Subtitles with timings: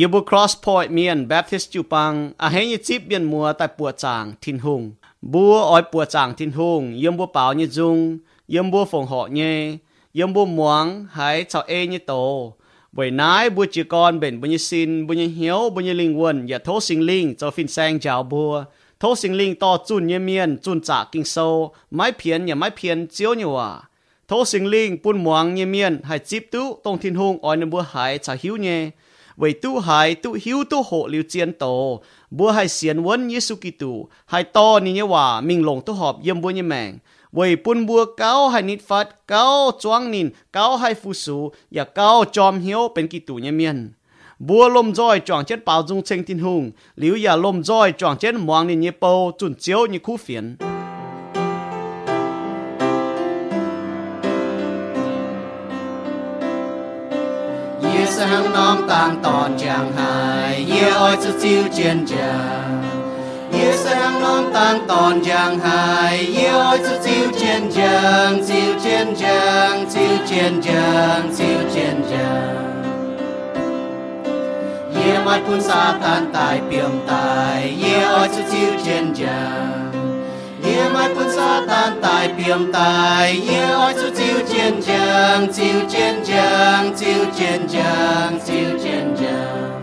[0.00, 2.12] ยบุ cross point เมียน Baptist จูปัง
[2.42, 4.82] อาเฮยจิบเบียนมัวแต่ปัวจางทินหุง
[5.32, 7.98] บัวอ้อยปัวจางทินหุงยมบัวเปล่าเนี่ยจุง
[8.54, 9.56] ยมบัวฝงเหาะเนี่ย
[10.18, 10.84] ยมบัวหมวง
[11.16, 12.12] หายชาวเอเนี่ยโต
[12.96, 18.52] บวยนายบัวจีกรเป็นบุญสินบุญเหียวบุญลิงวนอย่าโทษสิงลิงเจ้าฟินแซงเจ้าบัว
[19.00, 21.36] โทษสิงลิงต่อจุนเยเมียนจุนจากกิงโซ
[21.94, 23.68] ไม้เพียนอย่าไม้เพียนเจียวเนี่ยว่า
[24.26, 28.80] โทษสิงลิงปุ่นหมวงเยเมียนให้จิบตู้ตรงทินหุงอ้อยนบัวหายชาวหิวเนี่ย
[29.37, 32.01] 为都海都晓都学了战道，
[32.35, 36.99] 不系善稳耶稣基督，系多年嘅话明龙都学任本嘅命。
[37.31, 39.45] 为半บัวเก้าให้นิดฟัดเก้า
[39.83, 41.37] จวงนินเก้าให้ฟูสู
[41.73, 43.77] อย่าเก้าจอมเหียวเป็นกิตูเนี่ยเมียน
[44.47, 46.63] บัวลมจ้อยจวงเจ็ดเป่าจงเชงตินหุง
[46.99, 50.45] หลิวอย่าลมจ้อยจวงเจ็ดมวงนินเยเปาจุนเจียวนี่คู่เฟียน
[58.14, 62.32] 夜 sang nom tang tòn chàng hài Ye oi chu chiu chen cha
[63.52, 69.14] Ye sang nom tang tòn chàng hài Ye oi chu chiu chen chàng Chiu chen
[69.16, 73.04] chàng Chiu chen chàng Chiu chen chàng
[74.94, 79.93] Ye mat pun sa tan tai piam tai Ye oi chu chiu chen chàng
[80.74, 85.80] Ye mai quân sa tan tài piam tài Ye oi chu chiu chiến trường Chiu
[85.88, 89.82] chiến trường Chiu chiến trường Chiu chiến trường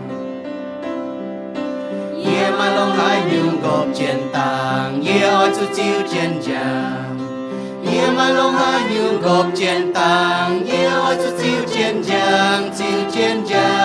[2.24, 7.18] Ye mai long hai nhung gộp chiến tang Ye oi chu chiu chiến trường
[7.92, 13.10] Ye mai long hai nhung gộp chiến tang Ye oi chu chiu chiến trường Chiu
[13.12, 13.81] chiến trường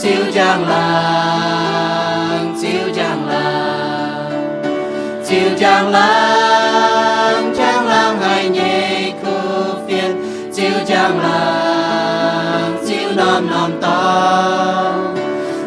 [0.00, 2.94] chiếu chiêu lang làng chiêu
[3.26, 3.26] lang.
[3.28, 9.30] Làng chiêu lang làng lang làng hai nhẹ khu
[9.88, 10.22] phiền.
[10.54, 14.92] Chiếu trang làng chiếu nom nom to.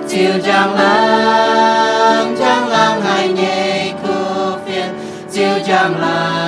[0.10, 4.14] Chiếu trang làng trang làng hai nhẹ khu
[4.66, 4.90] phiền.
[5.32, 6.41] Chiếu trang làng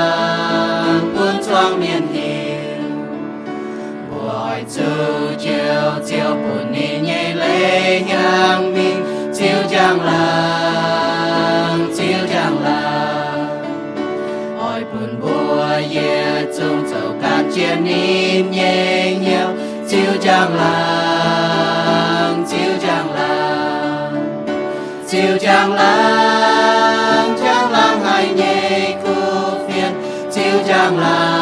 [9.74, 13.48] chiêu trang làng chiêu trang làng
[14.60, 19.48] ôi buồn bùa ye chung châu can chiến nín nhẹ nhiều
[19.90, 24.46] chiêu chẳng làng chiêu chẳng làng
[25.08, 29.14] chiêu chẳng làng chẳng làng hay nhẹ khu
[29.68, 29.94] phiền.
[30.34, 31.33] Chiêu chẳng làng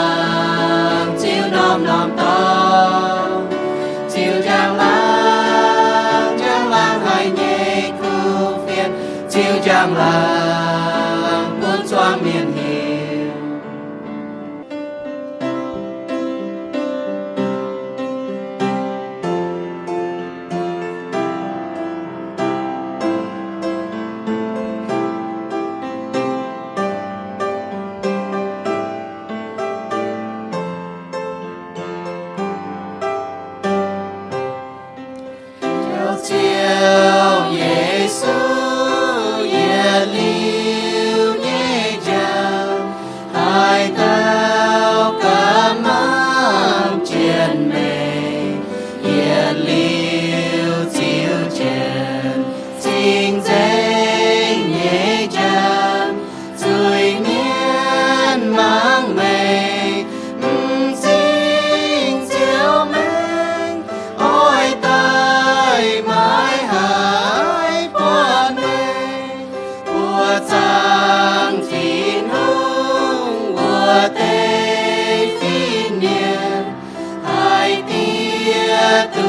[79.15, 79.27] tu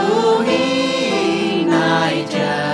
[0.49, 2.71] hinai jai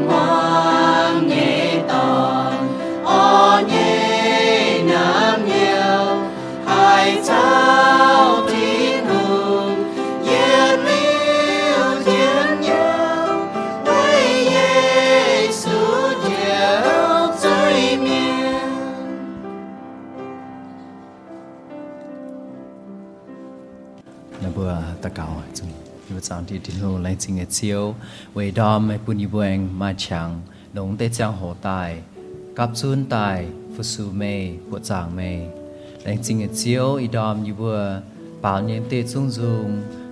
[0.00, 0.51] 到
[26.48, 27.94] ที่铁路来进的桥，
[28.34, 30.40] 为到没不一般马强，
[30.72, 31.68] 农得将火带，
[32.56, 33.44] 甲准带，
[33.74, 34.22] 复苏梅，
[34.68, 35.48] 不长梅，
[36.04, 38.02] 来进的桥一到一般，
[38.40, 39.42] 把年得中中，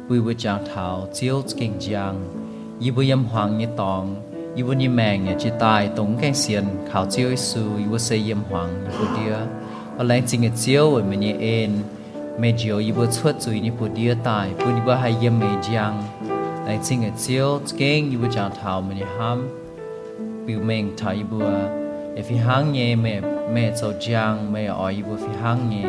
[0.06, 2.17] 不不将头桥紧张，
[2.79, 3.81] 一不阴黄一当。
[4.56, 9.35] อีวันนี้แมงเนี่ยงจิตายตรงแกงเสียนข่าวเจียวอิสูอีวันเสียเยี่ยมหวังอีวันเดีย
[9.99, 11.73] อะไรจริงเจียวเหมือนเนี่ยเอ็น
[12.40, 15.32] mẹ giờ y bữa xuất rồi ni bữa đĩa tài bữa đi bữa hay yếm
[15.40, 16.02] mẹ giang
[16.66, 19.48] lại xin cái chiều kinh y bữa chàng thảo mình ham
[20.46, 21.50] biểu mình thảo y bữa
[22.16, 23.20] if phi hăng nhẹ mẹ
[23.52, 25.84] mẹ cho giang mẹ ở y bữa phi hăng nhẹ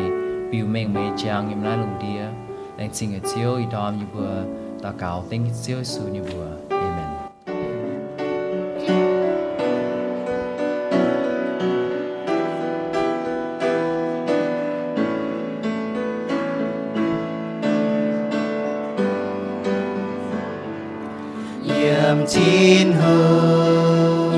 [0.50, 2.24] biểu mình mẹ giang em lại lùng đĩa
[2.78, 4.42] lại xin cái chiều y đom y bữa
[4.82, 6.71] ta cào tiếng chiều xuống y bữa
[22.82, 24.32] thiên hương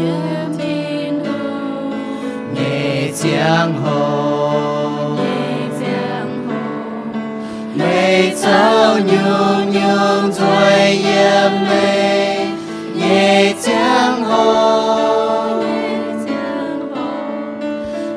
[2.55, 5.17] nghệ giang hồ
[7.75, 12.37] mây cháu nhường nhường rồi yên mê
[12.95, 15.63] nghệ giang hồ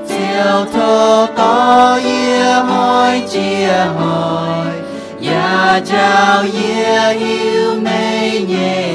[0.07, 4.67] chiều thô có yê hỏi chia hỏi.
[5.27, 8.86] Ya chào yê yêu mê nhẹ.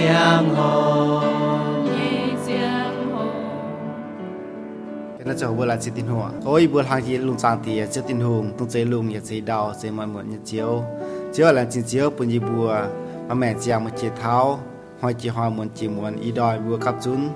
[0.00, 1.20] 江 hồ.
[5.18, 7.82] Cái là cháu vừa là chị tin hồ tôi vừa hàng gì lùng sang thì
[7.90, 10.82] chị tin hùng tung chơi lùng nhật đào chị mọi muộn nhật chiếu.
[11.32, 12.76] Chiếu là chị chiếu bùn gì bùa.
[13.28, 14.60] Mà mẹ chàng một chị tháo.
[15.00, 17.28] Hỏi chị hỏi muốn chị muốn y đòi vừa cặp chúng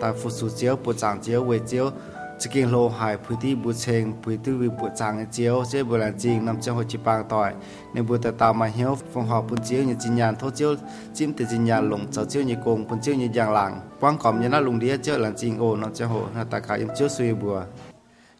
[0.00, 1.90] tại phụ sự chiếu bùn chàng chiếu về chiếu
[2.38, 5.82] chỉ kinh lô hải phu ti bu cheng phu tư vi bu chang chiếu, chế
[5.82, 7.52] bu lan jing nam chang ho chi pang toi
[7.94, 10.74] nên bu ta tạo mà hiếu, phong họ pu chiếu như jin yan tho chiếu
[11.14, 14.18] chim te jin yan lùng chao chiếu như kong pu chiếu như yang làng, quang
[14.18, 16.74] kom như na lùng đĩa chiếu lan jing o nam chang ho na ta ka
[16.74, 17.56] im chiếu sui bu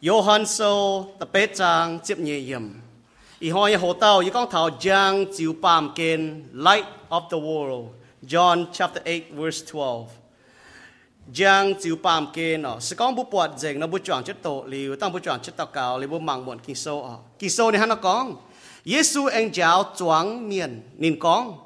[0.02, 2.80] Johan so ta pe chang chip nyi yim
[3.40, 7.38] i ho ye ho tao i con thảo giang chiu pam ken light of the
[7.38, 7.88] world,
[8.26, 10.24] John chapter 8 verse 12
[11.33, 14.64] Giang chiếu bám kê nó sẽ có bút bọt dành nó bút chọn chất tổ
[14.66, 17.50] liu tăng bút chọn chất tạo cao liu bút mang bọn kinh sâu ở Kinh
[17.50, 18.37] sâu này hắn nó con.
[18.85, 21.59] Giêsu anh giáo choáng miền nên con.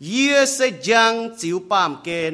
[0.00, 2.32] Yê sẽ giang chiếu bám kê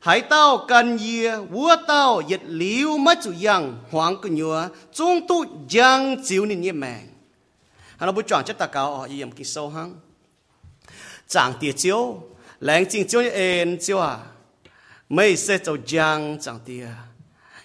[0.00, 5.28] hãy tao cần yê vua tao yết liu mất chủ giang hoàng cứ nhua, chúng
[5.28, 7.00] tu giang chiếu nín như mẹ
[7.96, 9.94] Hắn nó bút chọn chất tạo cao ở yếm kinh sâu hăng.
[11.28, 12.20] Chẳng tiệt chiếu.
[12.60, 14.18] lãnh tí chiếu như ên chiếu à.
[15.08, 16.86] Mấy sẽ cháu giang chẳng tia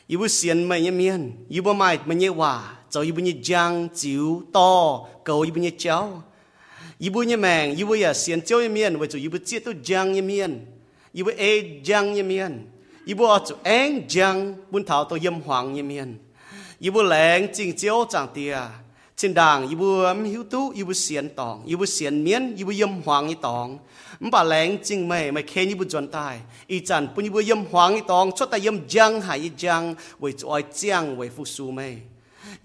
[0.08, 1.32] yêu bu xiên mày như miên.
[1.50, 2.74] yêu bu mày mày như hòa.
[2.90, 5.00] Cháu yêu bu như giang chiếu to.
[5.24, 6.24] Cầu yêu bu như cháu.
[6.98, 7.76] yêu bu như mèng.
[7.76, 8.98] yêu bu ya xiên cháu như miên.
[8.98, 10.66] Vậy cho yêu bu chiết tu giang như miên.
[11.14, 12.68] yêu bu ê giang như miên.
[13.06, 14.54] Ý ở chỗ anh giang.
[14.72, 16.18] Bún thảo tu yếm hoàng như miên.
[16.80, 18.58] yêu bu lẹng tí chiếu chẳng tia
[19.16, 20.70] Trên đàng yêu bu hiếu tú.
[20.70, 21.66] yêu bu xiên tòng.
[21.66, 22.56] yêu bu xiên miên.
[22.56, 23.78] yêu bu yếm hoàng như tòng.
[24.26, 26.36] มป่าแรงจริงไหมไม่เคยบุจวนตาย
[26.72, 29.84] อีจันปุ่นบุยมหวังอีตองชดแต่ยมจังหายจัง
[30.20, 31.82] ไว้จอยเจียงไว้ฟูซูไหม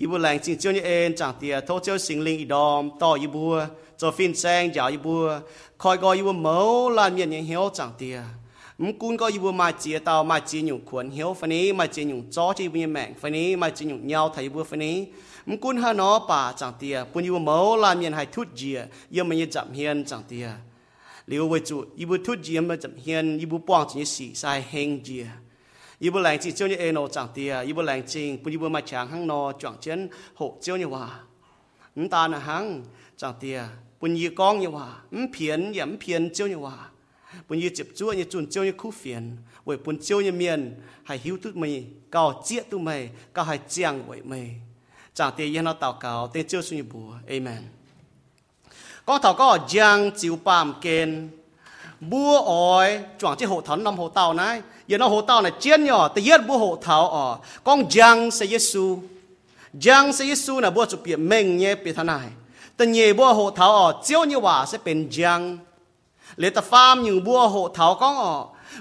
[0.01, 3.55] อีบุแรงจริงเจ้านี่เองจังเตียโทษเจ้าสิงลิงอีดอมต่ออีบัว
[4.01, 5.27] จอฟินแซงยาวอีบัว
[5.83, 6.57] คอยกออีบัวเมา
[6.97, 8.19] ลานเมียนยังเหียวจังเตีย
[8.83, 14.97] มกุนก็อีบัวมาเจียเตามาเจียหยุ่งขวนเหียวฟันนี้มาเจียหยุ่งจ้อจีบุยแมงฟันนี้มาเจียหยุ่งเงาไทยบัวฟันนี้
[15.49, 18.79] มกุนฮานอป่าจังเตียปุ่นอีบัวเมาลานเมียนหายทุดเจีย
[19.15, 20.47] ยมมันยังจับเฮียนจังเตีย
[21.26, 25.26] 留为主，伊不突然么怎现，伊不帮助死晒兴起，
[25.99, 31.26] 伊不来自叫你爱闹长地啊，伊不来自不伊不买强行闹撞 chân hộ 叫你话，
[31.95, 32.83] 唔但啊行
[33.16, 36.92] 长地啊，不伊讲你话，唔骗也唔骗叫你话，
[37.47, 44.61] 不伊接触你准叫你苦烦，为不叫你面还 hiểu tụi mày, cao chết tụi mày, cao 还降为 mày，
[45.12, 47.75] 长地也那祷告，但就是你不，Amen。
[50.82, 51.20] เกณฑ์
[52.12, 52.89] บัวอ้อย
[53.20, 54.50] จวงที่หัวถอนนำหัวเต่านะ
[54.88, 57.25] อย่าน้หัวเต่าเนี่ยเจียนหยอแต่เย็ดบัวหัวเต่าอ๋อ
[57.68, 58.86] กองยังเสยซู
[59.86, 61.46] ยังเสยซูน่ะบัวจุเปียเม่ง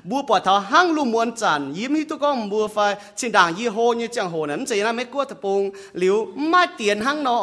[0.09, 2.77] บัวหัวเต่าอ๋อเาจะเป็นยังเหลือแต่ฟาร์มอยู่บัวหัวเต่าก็อ๋อบัวปอดเท้าห้างลูมวนจันยิ้มที่ตัวก็บัวไฟ
[3.19, 5.61] ชินด่างยี่โหยี่จังโหนั้นจะยังไม่กลัวตะปง
[5.99, 6.15] หลิว
[6.49, 7.37] ไม่เตียนห้างนอ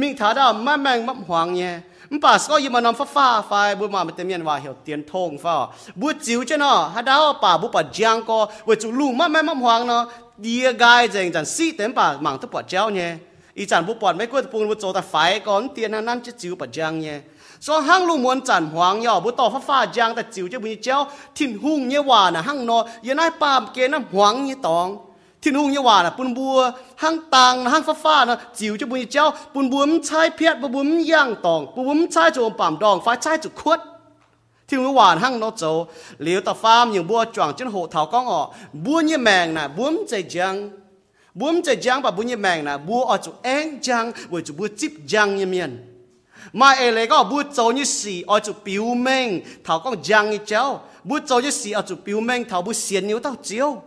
[0.00, 1.74] มิงถาดาไม่แมงมับหวังเนี่ย
[2.12, 5.56] มป่าสก็ยิมานำฟ้าฟ้าไฟบุมาไม่เต็มยันว่าเหี่ยวเตียนทงฟ้า
[6.00, 8.38] บุจิวเจ้าเนาะฮัดาวป่าบุปัดจางก็
[8.68, 10.02] วจุลุงมไม่มาหวังเนาะ
[10.42, 13.10] เดียกายเจงจันซีเต็มป่าหมังตุปัดเจ้าเนี่ย
[13.58, 15.14] อีจันบุปอดไม่กลัวตะปูนบุโจแต่ไฟ
[15.46, 17.16] ก่อนเตียนนั้นจะจิ๋วปัดจางเนี่ย
[17.60, 20.58] so hang lu muan chan huang yo bu to fa fa jang ta chiu je
[20.58, 21.00] bu ni chao
[21.36, 24.90] thin hung ye wa na hang no ye nai pam ke na huang ye tong
[25.42, 26.72] thin hung ye wa na pun bua
[27.02, 29.92] hang tang na hang fa fa na chiu je bu ni chao pun bua m
[30.08, 33.12] chai phiat bu bu m yang tong bu bu m chai jo pam dong fa
[33.24, 33.80] chai chu khuat
[34.68, 35.64] ที่มือวานหั่งนอโจ
[36.22, 38.42] เหลียวตาฟามอย่างบัวจวงจนโหเถาก้องออ
[38.84, 40.54] บัวเนี่ยแมงนะบัวมใจจัง
[41.38, 45.72] บัวมใจจังปะบัวเนี่ยแมงนะบัวออจุเองจังบัวจุบัวจิบจังเนี่ยเมียน
[46.52, 50.30] mà ai lấy có bút cho như xì ở chỗ biểu minh thảo con giang
[50.30, 53.34] như cháu bút cho như xì ở chỗ biểu minh thảo bút xiên như tao
[53.42, 53.82] chiếu.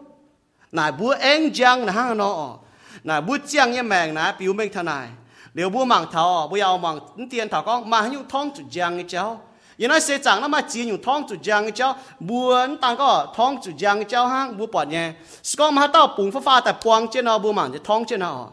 [0.71, 2.57] Nãy bút anh giang là hang nó
[3.03, 5.07] nãy bút giang như mèn nãy biểu minh thằng này
[5.53, 6.99] liệu bút mảng thảo bây giờ mảng
[7.29, 9.41] tiền, thảo con mà hữu thông chỗ giang như cháu
[9.77, 12.97] giờ nói sẽ chẳng nó mà chỉ nhiều thông chỗ giang như cháu buồn tăng
[12.97, 15.11] có thông chỗ giang như cháu hang bút bọt nhẹ.
[15.57, 18.19] Có mà tao bùng phá phá tại quang trên nó bút mảng thì thông trên
[18.19, 18.47] nó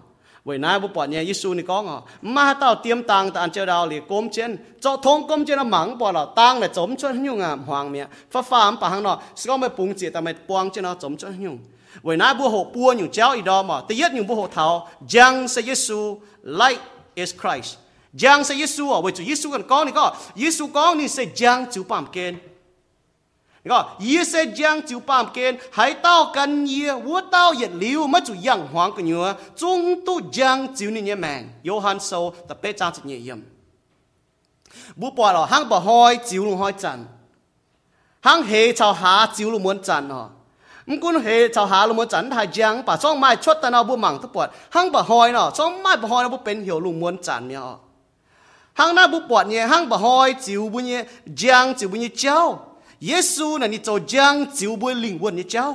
[0.49, 3.51] vậy nay bố bỏ nhẹ Giêsu này có ngọ mà tao tiêm tang tao ăn
[3.51, 6.67] chơi đào liền cốm chén cho thông cốm chén nó mắng bỏ là tang là
[6.67, 8.07] chống chân nhung à hoàng mẹ.
[8.31, 10.95] Phát phàm bà hàng nó, sẽ có mấy bùng chỉ ta mày quăng chén nó
[10.95, 11.59] chống chân nhung.
[12.03, 13.81] Vậy nay bố hộ bua nhung chéo ý đó mà.
[13.89, 16.81] Tự nhất nhung bố hộ thảo giang sẽ Giêsu light
[17.15, 17.77] is Christ.
[18.13, 19.03] Giang sẽ Giêsu ở à?
[19.03, 20.15] vậy chú Giêsu còn con này có.
[20.37, 22.35] Giêsu con này sẽ giang chú bám kênh
[36.30, 37.00] จิวลงห้อยจัน
[38.26, 40.28] ห้างเฮชาวหาจิวลงม้วนจันเนาะ
[40.90, 47.62] มกุนเฮชาวหาลงม้วนจันทายยังป่าช่องไม้ชดตะนาบุหมังทุกปวดห้างบ่ห้อยเนาะช่องไม้บ่ห้อยเนาะบุเป็นเหี่ยวลงม้วนจันเนี่ย
[48.80, 51.02] ห้างหน้าบุปวดเนี่ยห้างบ่ห้อยจิวบุเนี่ย
[51.42, 52.40] ยังจิวบุเนี่ยเจ้า
[53.01, 55.75] 耶稣呢，你做将就不灵魂的教，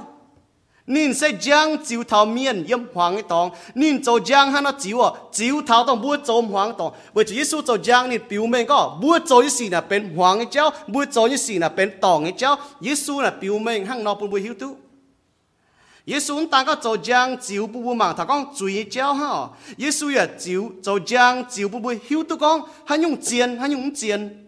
[0.85, 6.93] 你说将就头面也黄一动，你做将喊那酒啊，酒头都不做黄一堂。
[7.13, 12.59] 为主耶稣做将你，表面个不做一事呢，变黄一教；不做一事呢，变动一教。
[12.81, 14.75] 耶稣呢，表面喊那不不晓得。
[16.03, 19.57] 耶稣大家做将就不不忙，他讲醉教哈。
[19.77, 24.42] 耶稣也酒做将就不不晓得讲，还用煎，还用煎。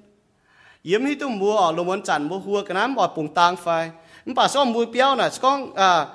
[0.88, 3.92] yếm hi tu mua ở lùm chăn mua hua cái nám ở bùng tang phai.
[4.26, 6.08] Bà so mua béo nè con à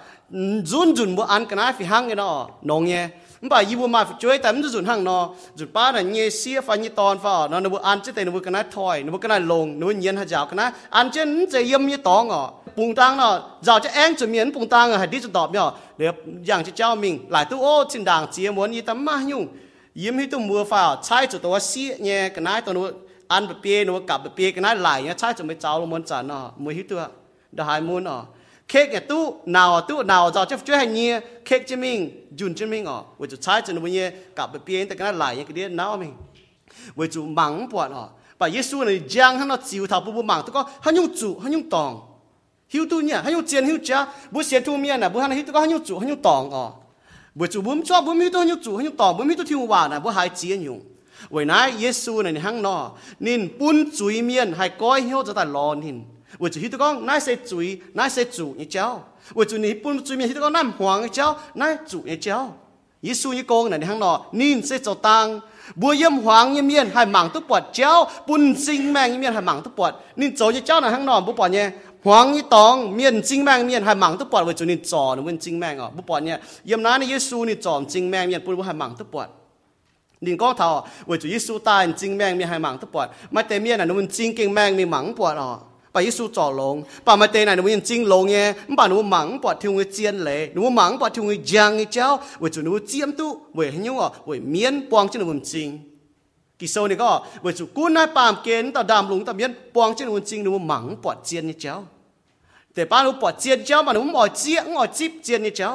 [0.64, 3.08] run run ăn cái nám phi hang cái nó nong nghe
[3.40, 6.78] bà yi mua mà chơi tắm run hang nó run ba là nghe xia phải
[6.78, 9.12] như tòn phải nó nó mua ăn chứ tay nó mua cái nám thoi, nó
[9.12, 11.10] mua cái nám lồng nó mua nhiên hạt dạo cái nám ăn
[11.50, 14.92] chứ yếm như tòn ngọ bùng tang nó dạo cho anh chuẩn miễn bùng tang
[14.92, 15.70] hạt đi chuẩn đọp nhở.
[15.98, 16.10] Để
[16.46, 19.46] dạng cho cháu mình, lại tu ô trên đàng chia muốn như tắm ma nhung.
[19.94, 22.92] Yếm hi tu mua phải sai cho tôi xia nghe cái nám tôi
[23.30, 25.80] ăn bắp bia nó cặp bắp bia cái này lại nhá chắc cho mới cháu
[25.80, 27.06] luôn muốn trả nó mới hít được
[27.52, 28.24] đã hai muốn ở.
[28.68, 32.54] Khét cái tu nào tu nào cho cho chơi hành nhia khét cho mình dùn
[32.54, 33.02] cho mình ở.
[33.18, 35.52] Với chú chắc cho nó bây giờ cặp bắp bia cái này lại nhá cái
[35.52, 36.12] đấy, nào mình.
[36.94, 38.08] Với chú mắng bọn ở.
[38.38, 41.08] Và Giêsu này giang hắn nó chịu thảo bù bù mắng, tôi có hắn nhung
[41.20, 42.00] chủ hắn nhung tòng.
[42.68, 45.30] Hiu tu nhỉ hắn nhung chiến hiu cha bố xem thu miên này bố hắn
[45.30, 46.70] hiu tức có hắn nhung chủ hắn nhung tòng ở.
[47.34, 49.16] Bố chủ bố cho bố mi tu nhung chủ hắn nhung tòng.
[49.18, 50.80] Bố mi tôi thiếu hòa này bố hai chiến nhung.
[51.34, 52.78] วันายเยซูในห้างนอ
[53.26, 55.96] นินปุ้นจุยเมียนให้ก้อยเหี่ยวจะตัดรอนิน
[56.40, 57.66] ว่าจะฮิตกองนายเสจุย
[57.98, 58.86] นายเสจุยเจ้า
[59.36, 61.26] ว่าจะนี่ปุ้นจุยเมียนฮิตกองนั่นหวังเจ้า
[61.60, 62.38] นายจุยเจ้า
[63.04, 65.26] เยซูนี่กงในห้างนอนินเสจตัง
[65.80, 67.92] บัวเยี่ยมหวังเยี่ยมเมียนให้หมังตุปวดเจ้า
[68.28, 71.66] ปุนซิงแมงเยี่ยมเมียนให้หมังตุปวดนินโจยเจ้าในห้างนอบุปวดเนี่ย
[72.04, 76.38] หวังยี่ตองเมียนจิงแมงเมียนให้หมังตุปวดว่าจุนินจอหนูเวนจิงแมงอะบุปอดเนี่ย
[76.70, 79.28] ยามนั้นเยซูนี่จอมจิงแมงเมียนปุนว่าหมังตุปอด
[80.24, 80.70] นินก็ทอ
[81.08, 85.50] ว่าจุยิสูตายจริงแมงมีหายหมังตะปวดมาเตเมียน่ะนุ่มจริงเก่งแมงมีหมังปวดอ๋อ
[85.94, 92.06] ปยิสูจ่อลงป่ามาเตน่ะนุ่มจริงลงเงี้ยมันป่านุ่มหมังปวดทิวเงี้ยเจียนเลยนุ่มหมังปวดทิวเงี้ยยางเงี้ยเจ้า
[92.42, 95.68] ว่าจุนุ่มเจียมตู้ว่าเหี้ยวอ๋อว่าเมียนปวงจริงนุ่มจริง
[96.58, 97.10] กิโซนี่ก็
[97.44, 101.74] ว่าจุกุ้นนายปามเกณฑ์ต่อดามลุงต่อเมียนปวงจริงนุ่มจริงนุ่มหมังปวดเจียนเงี้ยเจ้า
[102.74, 105.70] แต่ป้านุ่มปวดเจียนเจ้าป่านุ่มอ๋อเจียงอ๋อจิบเจียนเงี้ยเจ้า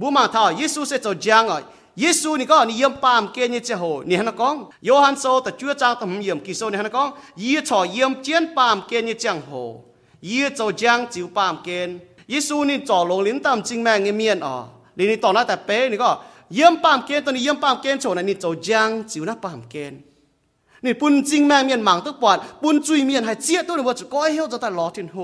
[0.00, 1.58] บุมาทอยิสูเสจจางอ๋อ
[2.02, 7.08] ยิสูนี่ก็นิยมปามเกนี่เจโหนี่ฮะนะกองโยฮันโซแต่ชั่วจางตำเยี่ยมกิโซนี่ฮะนะกอง
[7.42, 9.50] ยี่ชอเยี่ยมเจียนปามเกนี่เจียงโห
[10.28, 11.88] ยี่โจจางจิวปามเกน
[12.32, 14.54] ยิสูนี่จ่อลงลิ้นตามจริงแมงเมียนอ๋อ
[14.96, 16.10] นี่นี่ต่อหน้าแต่เป๊นี่ก็
[16.54, 19.94] เยี่ยมปามเกนตัวนี้เยี่ยมปามเกนโชนะนี่โจจางจิวนะปามเกน
[20.84, 25.16] นี่ปุ่นจริงแมงเมียนหมังตึกปอดปุ่นจุยเมียนให้เจียตัวนี่ว่าจะก้อยเหี้ยวจะแต่รอทิ้งโฮ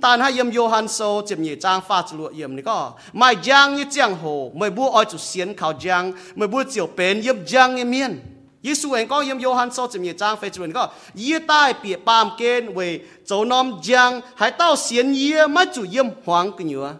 [0.00, 8.20] 但系任约翰数接嘢张发出落任呢个，买将一将好，咪不爱就先靠将，咪不就变任将一面。
[8.62, 16.96] 耶稣人讲任约翰数接嘢张发出呢个，一代别班见为做nom将，还到先耶咪就任黄个牛。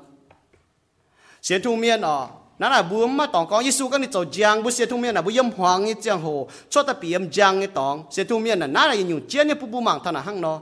[1.40, 2.28] 先出面哦。
[2.60, 6.26] นั่นแหละบัวมาตองกองยิสุกันนี่จะจางบุเสียทุ่งเมียนน่ะบุยมหวางนี่จางโห
[6.72, 10.58] ชดตะเปียมจางนี่ตองเสียทุ่งเมียนน่ะนั่นแหละยังอยู่เจียนนี่ปุ๊บปุ๊บมังท่าน่ะหั่งเนาะ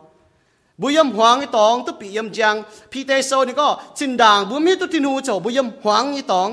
[0.82, 2.56] บุยมหวางอีตองตุปียมจัง
[2.92, 6.50] พี่เตโซนี่ก็จินด่างบุมีตุทินูโจบุยมหวางอีตอง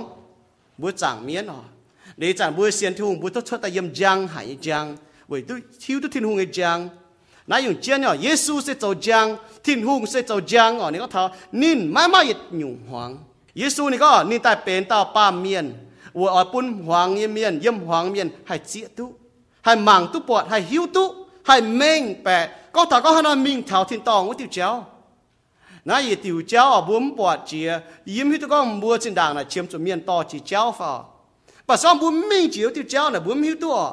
[0.80, 1.60] บุจางเมียนอ๋อ
[2.18, 4.84] เดจันบุเซียนทุงบุตุชดตะยมจังหายจัง
[5.28, 6.78] เว้ยตุทิวตุทินูไงจัง
[7.50, 9.26] นายอยู่เจียนอ๋อเยซูเสโจจัง
[9.64, 11.22] ทินหุงเสโจจังอ๋อนี่ก็เท่า
[11.60, 13.10] นินไม่ไม่ยิดหยุ่งหวาง
[13.58, 15.66] เยซูนี่ก็นี่แต่เป็นตาป้าเมียน
[16.18, 19.06] วัวอ่อปุ่นหวางเมียนเยี่ยมหวางเมียนให้เจียตุ
[19.64, 21.04] ให้มังตุปวดให้หิวตุ
[21.46, 22.38] ให้เม่งแปะ
[22.72, 24.84] có ta có hắn mình thảo thiên tòng với tiểu chéo
[25.84, 29.44] na ye tiểu chéo ở bốn bọt chia yếm hít có mua trên đàng là
[29.44, 31.04] chiếm chỗ miền to chỉ chéo phò
[31.66, 33.92] bà sao bốn mình chiếu tiểu chéo là bốn hít tua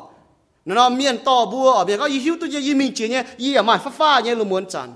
[0.66, 3.66] nó miền to bùa, ở miền có yếm hít tua yếm mình chia nhé yếm
[3.66, 4.94] mà phát pha nhé luôn muốn chẳng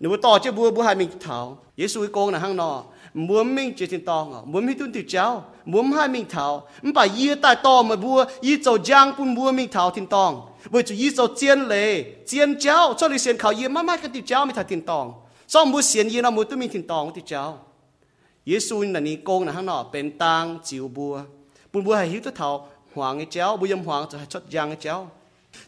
[0.00, 1.58] nếu to chứ bùa bùa hai mình thảo.
[1.76, 2.82] Yếm suy công là hang nọ.
[3.14, 6.68] Muốn mình chỉ thiên tòng à, muốn hít tua tiểu chéo muốn hai mình thảo.
[6.94, 10.42] Bà yếm tại to mà bùa yếm dầu giang cũng bùa mình thảo thiên tòng.
[10.72, 11.90] บุจะยีเจ้าเจียนเลย
[12.26, 15.06] เจียนเจ้าเจ้าเลยเสียนเขาเยี่ยมมากๆกันติเจ้าไม่ถ่ายตินตอง
[15.52, 17.42] ซ่อมมือเสียนเยีนเอามือต้องมีตินตองติเจ้า
[18.48, 21.14] เยซูนั่นนี่โกงนะข้างนอกเป็นตางจิวบัว
[21.70, 22.48] ปุ่นบัวให้หิวตัวเถา
[22.94, 24.96] หวังไอ้เจ้าบุยมหวังจะชดยังไอ้เจ้า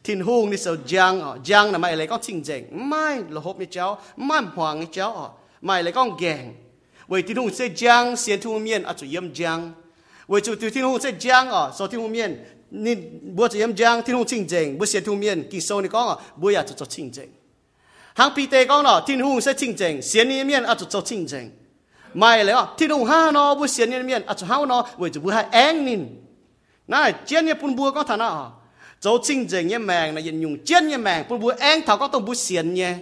[0.05, 3.87] ทินหูงนี่เสียวยังอ๋อยังนะไม่อะไรก็จริงเจงไม่ละหบไอ้เจ้า
[4.27, 5.27] ไม่หวังไอ้เจ้าอ๋อ
[5.65, 6.45] ไม่อะไรก็แกง
[7.09, 9.61] เวทินหูเสียยังเสียนทุ่งเมียนอาจจะเยี่ยมยัง
[10.29, 12.33] เวจูทินห่วงเสียยังอ๋อโซทินหูเมียน
[12.85, 12.95] นี่
[13.37, 17.29] บัวจะยำจางที่หงชิงเจงบัวเสียทุ่มเย็นกิโซนี่ก้องอ่ะบัวอยากจะจดชิงเจง
[18.19, 21.47] หางปีเตก้องเนาะที่หงเสียชิงเจงเสียนี่เมียนอาจจะจดชิงเจง
[22.19, 26.03] ไม่เลยอ่ะที่หงห้าเนาะบัวเสียนี่เมียนอาจจะห้าเนาะบัวจะบัวให้แองนิน
[26.91, 28.47] น่าเจียนเนี่ยปุ่นบัวก็ฐานะอ่ะ
[29.05, 32.93] จดชิงเจงเนี่ยแมงนะยันยุงเจียนเนี่ยแมงปุ่นบัวแองเท่าก็ต้องบัวเสียนเนี่ย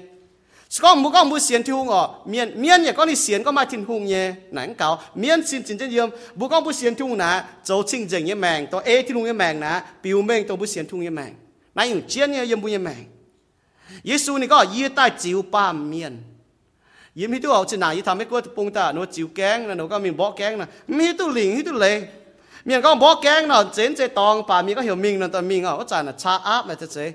[0.78, 3.52] con muốn con muốn xiên thiu hung ở miền miền nhà con đi xiên có
[3.52, 6.94] mai thiên hùng nhé nãy cáo miền xin chính chân yếm bố con muốn xiên
[6.94, 10.22] thu nà cháu chính chính nhé mèng tôi ê thiên hùng nhé mèng nà biểu
[10.22, 11.34] mình tôi muốn xiên thu nhé mèng
[11.74, 13.04] nãy những chiến nhé yếm bu nhé mèng
[14.04, 16.22] Giêsu này có yết tai chiếu ba miền
[17.14, 19.62] yếm hít tu học trên nào yết tham mấy cô bông ta nó chiếu kén
[19.62, 22.02] là nó có mình bỏ kén nè mi hít tu liền hít tu lệ
[22.64, 25.42] miền có bỏ kén nào chén chế tòng bà mi có hiểu mình là tao
[25.42, 27.12] mình à có trả là cha áp là thế chế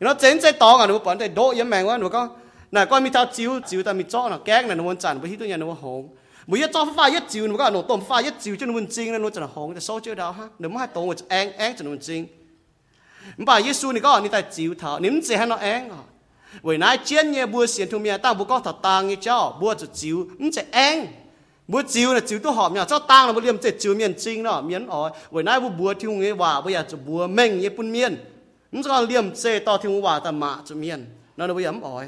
[0.00, 2.28] nó chén chế tòng à nó bỏ để đổ yếm mèng quá nó có
[2.74, 6.02] น่ะก้อนมีเท้าจิ้วจิ้วแต่มีจ้อน่ะแก๊กน่ะนวลจันทร์ไปที่ตัวยันนวลหง
[6.48, 12.20] มือยัดจ้อฟ้ายัดจิ้วมันก็หนูต้มฟ้ายัดจิ้วจนนวลจริงน่ะนวลจันทร์หงแต่โซ่เจ้าดาวฮะหนูไม่ให้ตรงแองแองจนนวลจริง
[13.36, 16.00] มันบอกเยซูนี่ก็นี่แต่จิ้วเท้านิ่มเสียให้น้อแองอ่ะ
[16.64, 20.96] เว้ยนายเจียนเนี่ยบัวเสียนทุ่มเนี่ยตั้งบัวก็ถัดตางเงี้ยเจ้าบัวจะจิ้วมันจะแอง
[21.70, 25.00] บัวจิวนะจิวตัวหอมเนี่ยเจ้าตังเราเรียมเจ็ดจิวเมียนจริงเนาะเมียนอ๋อ
[25.32, 28.12] ไว้นายบัวบัวที่หงเอว่าบ่อยากจะบัวเม่งเยปุ่นเมียน
[28.72, 31.00] มันก็เรียมเจต่อที่หงว่าแต่มาจะเมียน
[31.36, 32.06] นั่นเราเรียมอ๋อย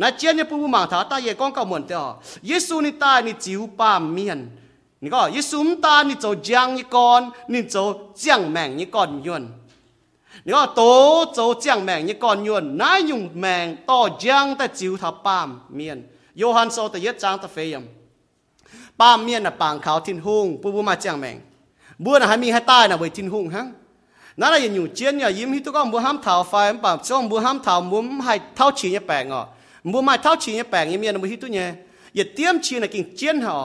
[0.00, 2.06] นาเจียนเนี่ยปูมังถาตาเยก้องก็เหมือนเดียว
[2.48, 4.40] ยิสูนี่ตานี่จิวปามเมียน
[5.02, 7.20] นี่ก็ยิสูมตานี่โจเจียงยี่ก่อน
[7.52, 7.76] นี่โจ
[8.18, 9.44] เจียงแมงยี่ก่อนยวน
[10.46, 10.82] นี่ก็โต
[11.34, 15.98] โจเจียงแมงยี่ก่อนยวนนายยุงแมงต่อเจียงแต่จิวทับปามเมียน
[16.38, 17.84] โยฮันโซแต่เยจางตะเฟยม
[19.00, 21.36] ปามเมียนน่ะปางเขาทิ้นหุ่งปูปูมาเจียงแมง
[22.04, 23.66] บัวน่ะให้มีให้ใต้น่ะไว้ทิ้นหุ่งฮัง
[24.40, 29.46] นั่นอะไรอยู่เจียนเนี่ยยิ้ที่ตุก็บัวห้ามเท้าไฟมันปามช่วงบัวห้ามเท้ามุ้มให้เท้าฉีเนี่ยแปลงอะ
[29.91, 31.67] บัวไม่เท้าฉีเนี่ยแปลงยี่เมียนบัวที่ตัวเนี่ย
[32.15, 33.57] อย่าเตรียมฉีน่ะกิ่งเจียนห่อ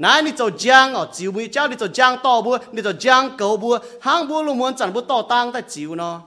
[0.00, 2.92] nãy đi cho giang ở chiều bữa cháu đi cho giang to bữa đi cho
[3.00, 6.20] giang cầu bữa hàng bữa luôn muốn chẳng bữa to tăng tại chiều nó.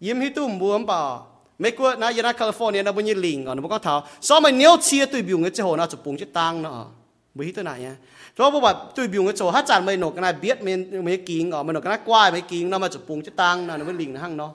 [0.00, 1.26] Yếm hi tu muốn bảo
[1.58, 4.06] mấy cô nãy giờ California nó bao nhiêu lỉnh ở nó bao có thảo.
[4.20, 6.86] Sao mà nếu chia tụi biểu người chơi hồ nào chụp bùng chết tăng nó?
[7.34, 7.96] Mấy tôi này nhá.
[8.36, 10.76] Rồi bố bà tụi biểu người chơi hát chẳng mày nổ cái này biết mấy
[10.76, 13.32] mày kinh ở mày nổ cái này quay mày kinh, nó mà chụp bùng chết
[13.36, 14.50] tăng nó nó mới lỉnh nó hăng nó.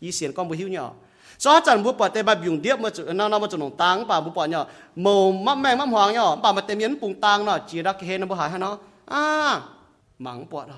[0.00, 0.92] Ý xiên con bố hiu nhỏ
[1.42, 3.76] cho chân bố bỏ tay bà dùng điệp mà chữ nó nó mà chữ nông
[3.76, 4.64] tang bà bố bỏ nhở
[4.96, 7.92] màu mắt mèn mắt hoàng nhở bà mà tay miến bùng tang nó, chỉ ra
[7.92, 8.78] cái hên nó bố hại ha nó.
[9.06, 9.60] À
[10.18, 10.74] mắng bỏ đó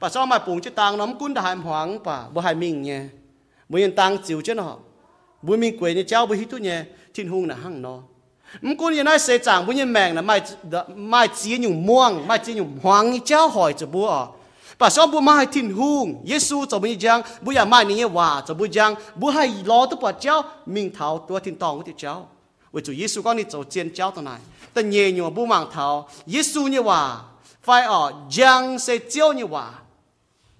[0.00, 2.82] bà cho mà bùng chữ tang nó cún đã hại hoàng, bà bố hại mình
[2.82, 3.00] nhé
[3.68, 4.76] bố yên tang chịu chứ nó.
[5.42, 7.98] Bố mình quên như cháu, bố hít tu nhé thiên hung là hăng nó.
[8.60, 10.40] Mình cũng như nói sẽ chẳng bố yên mèn là mai
[10.94, 14.26] mai chỉ nhung muông, mai chỉ nhung hoàng cháu hỏi cho bố à
[14.80, 20.36] ปะสอบุมาให้ทินหุงเยซูจะมีจังบุยามานี้ว่าจะบุจังบุให้รอตัวเจ้า
[20.74, 22.14] มิงเท้าตัวทินตองตัวเจ้า
[22.74, 24.30] วิจูเยซูก็นี่จะเจียนเจ้าตัวไหน
[24.72, 25.86] แต่เยนอยู่บุมังเท้า
[26.30, 27.00] เยซูเนี่ยว่า
[27.64, 29.66] ไฟออกยังเสียเจ้าเนี่ยว่า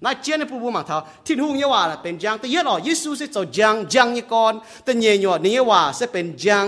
[0.03, 4.53] นายเจียนผู้บุมังเท้าทินหุงเนี่ยว่าเป็นจังแต่เยอะหรอเยซูเสียจะจังจังเนี่ยก่อน
[4.83, 6.65] แต่เยนอยู่นี่ยว่าเสียเป็นจัง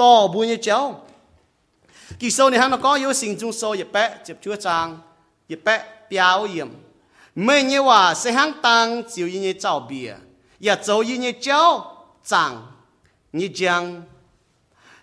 [0.00, 0.80] ต่อบุญเนี่เจ้า
[2.20, 4.86] กี่โซนี่ฮะมันก็อยู่สิ่งจุงโซอย่แปะเจ็บชั่วจาง
[5.50, 6.70] ยแปะเปียวเยี่ยม
[7.34, 10.14] 每年 nhi 当，就一年造别，
[10.58, 12.74] 也做一年交账，
[13.30, 14.04] 你讲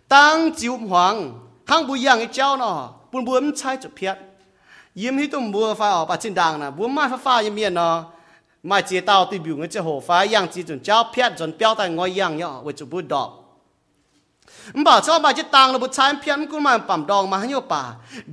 [0.08, 1.34] 当就黄，
[1.65, 4.15] 还不一样个交咯，不不 bìa,
[4.94, 5.76] 因为都 trầu y nhi
[9.68, 10.80] tráo, tràng, nhi trang,
[11.15, 13.38] tang, 就表达我一样哟，我就不懂
[14.74, 17.50] bà cho bà chỉ tăng là bút sai phiền cũng mà bẩm đòn mà hay
[17.70, 17.84] bà.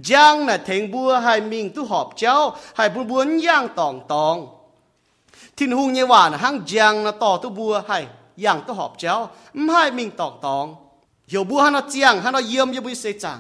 [0.05, 4.49] Giang là thành bua hai mình tu họp cháu, hai buôn buôn giang tòng tòng.
[5.57, 9.31] Thiên hùng như vậy là giang là tỏ tu bua hai giang tu họp cháu
[9.73, 10.75] hai mình tòng tòng.
[11.29, 13.39] Hiểu bua hắn giang hắn yếm như bui xây chẳng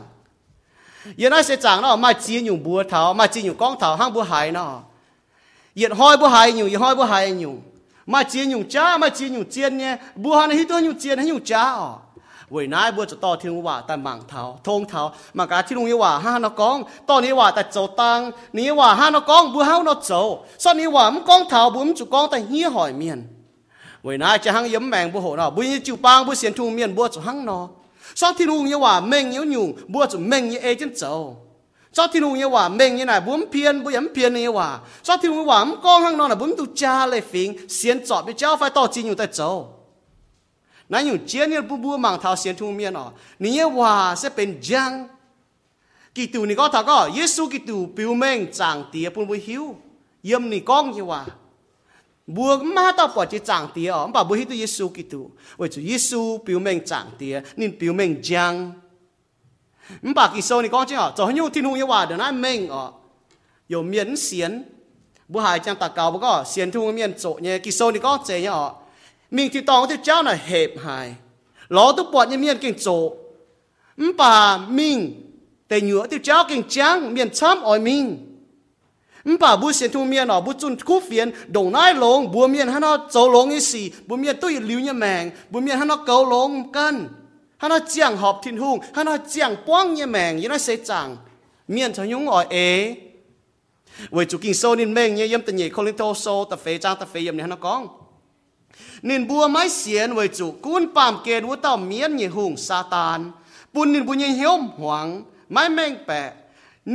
[1.16, 3.96] giờ nói xây chẳng nó mà chỉ nhung bua thảo, mà chỉ nhung con thảo
[3.96, 4.80] hang bua hải nó.
[5.76, 7.60] Hiện hoi bua hải nhung hiện hoi bua hải nhung.
[8.06, 11.18] Mà chỉ nhung cha, mà chỉ nhung chiên nhé bua hắn hít tu nhung chiên
[11.18, 11.76] hắn nhung cha.
[12.52, 15.02] เวนายบัวจะต่อที่ว่าแต่มังเทาทงเทา
[15.38, 16.76] มากาที่ลุงว่าห้านกอง
[17.08, 18.18] ตอนนี้ว่าแต่โจตัง
[18.58, 20.12] นี้ว่าห้านกองบัวเฮานโจ
[20.62, 23.20] ซ้อนนี้ว่ามันกองเทาบุ้มจุกองแต่เฮียหอยเมียน
[24.02, 27.58] เวนายจะหังยิ้มแมงบัวหัวนอบุญจิวปางบุเสียนทุ่งเมียนบัวจะหังนอ
[28.20, 31.02] ซ้อนที่ลุงว่าเมงเยี่ยวหนุ่งบัวจะเมงเยี่ยเอจนโจ
[31.96, 34.68] ซอที่นูเนี่ว่าเม่งยี่ไหนบุ้มเพียนบุยมเพียนนี้ว่า
[35.06, 39.40] ซอที่ลุงว่ามันกองห้างนอนน่ะบุ้มตุจ้าเลยฟิงเสียนจอบไปเจ้าไฟต่อจีนอยู่แต่เจ
[40.92, 43.06] นั่นอยู่เจียนเนี่ยปูบูมังเท้าเสียนทุ่มเมียนอ๋อ
[43.42, 44.92] นี่เนี่ยว่าจะเป็นจัง
[46.16, 49.64] กิตูนี่ก็ถ้าก็เยซูกิตูปิวเมงจางเตียปูบูหิว
[50.26, 51.20] เยี่ยมนี่ก้องยี่ว่า
[52.34, 55.20] บัวมาต่อปอดจะจางเตียอ๋อบ่บัวหิวตัวเยซูกิตู
[55.56, 58.54] เว้ยจูเยซูปิวเมงจางเตียนี่ปิวเมงจัง
[60.04, 62.82] มันปากกิโซนี่ก้องจริงอ๋อจะให้ยูที่นู่นยี่ว่าเดี๋ยวนั้นเมงอ๋อ
[63.68, 64.52] อยู่เมียนเสียน
[65.32, 68.64] บัวหายจังตะเกาบ่ก็เสียนทุ่มเมียนโจเนี่ยกิโซนี่ก็เจียอ๋อ
[69.30, 71.14] mình thì tòng theo cháu là hẹp hài
[71.68, 73.12] ló tôi bọt như miền kinh chỗ.
[74.16, 75.22] Bà mình
[75.68, 78.22] tề nhựa tiêu cháu kinh trắng miền chăm ỏi mình.
[79.40, 82.68] Bà bu xiên thu miền ở bu chun cú phiền đầu nai lông bu miền
[82.68, 85.88] hắn nó chỗ lông ấy xì bu miền tôi lưu như mèng bu miền hắn
[85.88, 87.08] nó cầu lông cân.
[87.56, 90.76] Hắn nó chiang họp thiên hung hắn nó chiang quang như mèng như nó sẽ
[90.76, 91.16] chẳng.
[91.68, 92.96] Miền cho nhúng ỏi ế.
[94.10, 96.60] Với chủ kinh sâu nên mèng như yếm tình nhị không lên thô sâu tập
[96.80, 97.88] trang tập yếm này hắn nó con.
[99.07, 103.19] นี่ยฮันเอากองนินบัวไม้เสียนเวจุกุนปามเกณฑ์วัวเต่าเมียนยี่หุงซาตาน
[103.73, 105.07] ปุนนินบุญยี่เหี่ยวหวัง
[105.51, 106.21] ไม้แมงแปะ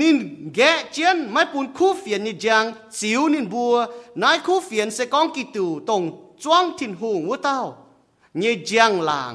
[0.01, 0.17] นิน
[0.55, 2.65] แกะเจียนไม้ปูนคู่เฟียนนี่จัง
[2.99, 3.75] สิวนินบัว
[4.23, 6.03] นายคู่เฟียนเสกองกิตูตรง
[6.43, 7.59] จ้วงทินหุงวัวเต่า
[8.43, 9.35] ยี่จังลาง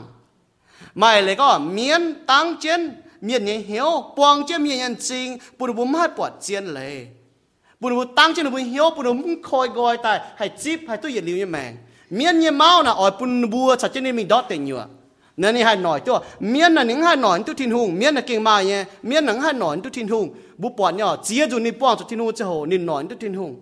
[0.95, 5.75] mày lại có miễn tăng chiến miễn nhẹ hiếu quang chiến miễn nhân chính bùn
[5.75, 7.05] bùn hát bọt chiến lệ
[7.79, 11.13] bùn bùn tăng chiến bùn hiếu bùn bùn khôi gọi tại hay chip hay tôi
[11.13, 11.77] nhiệt liu như mèng
[12.10, 14.78] miên như máu na ỏi bùn bùa chặt chiến mình đót tiền nhiều,
[15.36, 18.20] nên ni hai nói tôi miên là những hai nói tôi thiên hùng miên là
[18.20, 18.84] kinh mai nhé.
[19.02, 20.34] Miên là hai nói tôi thiên hùng.
[20.56, 23.18] Bù bọt nhỏ chia dù ni bọt tôi thiên hùng cho hồ ni nói tôi
[23.20, 23.56] thiên hùng.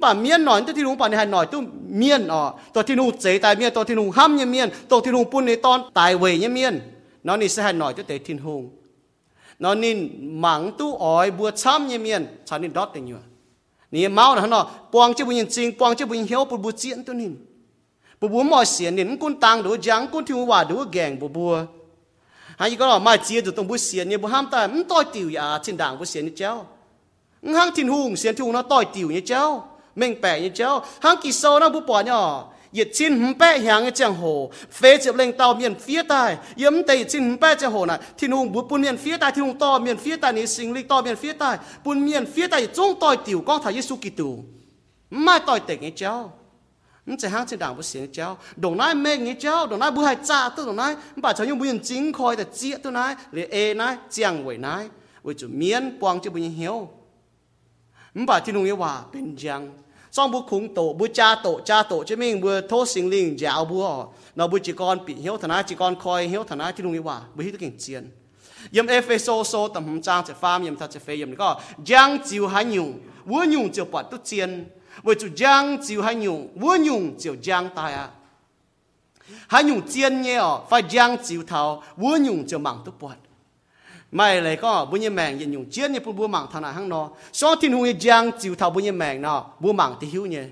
[0.00, 2.98] Bà miên nói tôi thiên hùng bà ni hai nói tôi miên ờ tôi thiên
[2.98, 4.68] hùng chế tài miên tôi thiên hùng ham như miên.
[4.88, 6.80] Tôi thiên hùng bún ni ton tài về như miên.
[7.24, 8.70] Nó ni sẽ hai nói tôi tế thiên hùng.
[9.58, 13.16] Nó nên mắng tu ỏi bùa chăm như miên chả ni đót tiền nhiều,
[13.90, 17.04] ni máu là nó quang chứ bùn chính quang chứ bùn hiếu bùn bùn chiến
[17.04, 17.34] tôi nín
[18.22, 21.18] bố bố mọi xiên nên con tăng đủ giang con thiếu hùng hòa đủ gèng
[21.18, 21.64] bố bùa
[22.58, 25.04] hay có là mai chia được tông bố xiên như bố ham ta không tôi
[25.12, 26.66] tiểu à trên đảng bố xiên như cháu
[27.42, 31.16] hang thiên hùng xiên thiên nó tôi tiểu như cháu mình bẻ như cháu hang
[31.22, 34.98] kỳ sâu nó bố bỏ nhỏ yết chín hùng bẻ hàng cái chàng hồ phê
[35.04, 36.36] chụp lên tàu miền phía tai.
[36.56, 39.32] Yếm tây chín hùng bẻ chàng hồ này thiên hùng bút bún miền phía tai
[39.32, 41.58] thiên hùng to miền phía tai này sinh linh to miền phía tai.
[41.84, 44.36] Bún miền phía tai trung tỏi tiểu con thầy Giêsu Kitô
[45.10, 46.32] mai tỏi tỉnh như cháu
[47.05, 54.89] 唔只行正当不成招，同乃咩嘅招，同乃不系炸都同乃，把采用不用整开的接都乃，你 A 乃将为乃，
[55.21, 56.87] 为咗面帮就不用晓，
[58.13, 59.67] 唔把天龙嘅话变将。
[60.09, 63.65] song bu khung tổ bu cha tổ cha tổ chứ mình bu thô sinh linh giáo
[63.65, 63.83] bu
[64.35, 67.03] nó bu chỉ con bị hiếu thằng chỉ con coi hiếu thằng ai thì đúng
[67.03, 68.11] hòa bu hiếu kinh chiến
[68.71, 72.19] yếm Epheso so tầm hầm trang sẽ phàm yếm thật sẽ phê yếm có giang
[72.25, 74.69] chiều hai nhung vua nhung chiều bọt tu chiến
[75.02, 78.08] với chủ giang chịu hai nhung, vua nhung chịu giang tai à.
[79.48, 83.16] Hai nhung chiến nhé phải giang chịu thảo, vua nhung chịu mảng tốt bọt
[84.12, 86.72] mai lại có bún nhiêu mèng yên nhung chiến như phun bún mảng thằng nào
[86.72, 90.06] hăng nó so thiên hùng giang chịu thảo bún nhiêu mèng nó bún mảng thì
[90.06, 90.42] hiu nhé.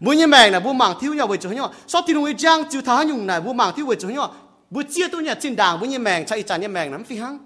[0.00, 2.64] Bún nhiêu mèng là bún mảng thiếu nhau với chỗ nhau so thiên hùng giang
[2.70, 4.34] chịu thảo nhung dùng này bún mảng thiếu với chỗ nhau
[4.70, 7.16] bữa chia tôi nhà trên đảng bún nhiêu mèng chạy chán nhiêu mèng lắm phi
[7.16, 7.38] hăng.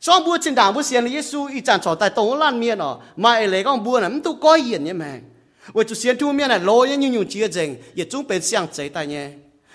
[0.00, 2.78] So bún trên đảng bún xiên là Giêsu y chán trò tại tổng lan miên
[2.78, 2.98] ở.
[3.16, 5.22] Mai lại có bún là tu coi yên nhiêu mèng.
[5.73, 8.67] với chỗ xiên tu miên này lôi như dùng chia dành giờ chúng bên xiang
[8.73, 9.29] chế tại nhé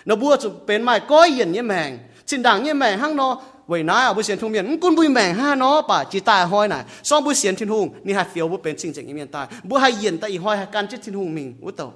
[0.04, 3.40] nó bún chỗ bên mai coi hiển nhiêu mèng trên đảng nhiêu mèng hăng nó
[3.66, 6.46] vậy nói à bữa xiên thung miền cũng bùi mèng ha nó bà chỉ tài
[6.46, 9.28] hoi này so bữa xiên thiên hùng ni hai phiếu bữa bên chính chính miền
[9.28, 11.92] tai bữa hai yên tại hoi hai can chết thiên hùng mình bữa tàu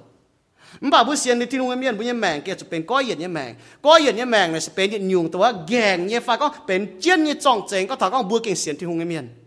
[0.81, 3.51] มบ่าบุเสียนในที่นุ่งเมียนบุญแมงเกจะเป็นก้อยเหยียดเนี่ยแมง
[3.85, 9.46] ก้อยเหยียดเนี่ยแมงเนี่ยจะเป็นเหยียดยุงตัวแกงเนี่ยฟ้าก็เป็นเจียนเนี่ยจ่องเจงก็ถาก็บัวเก่งเสียนที่หุงเมียนบุมาเสียนในที่หุงแ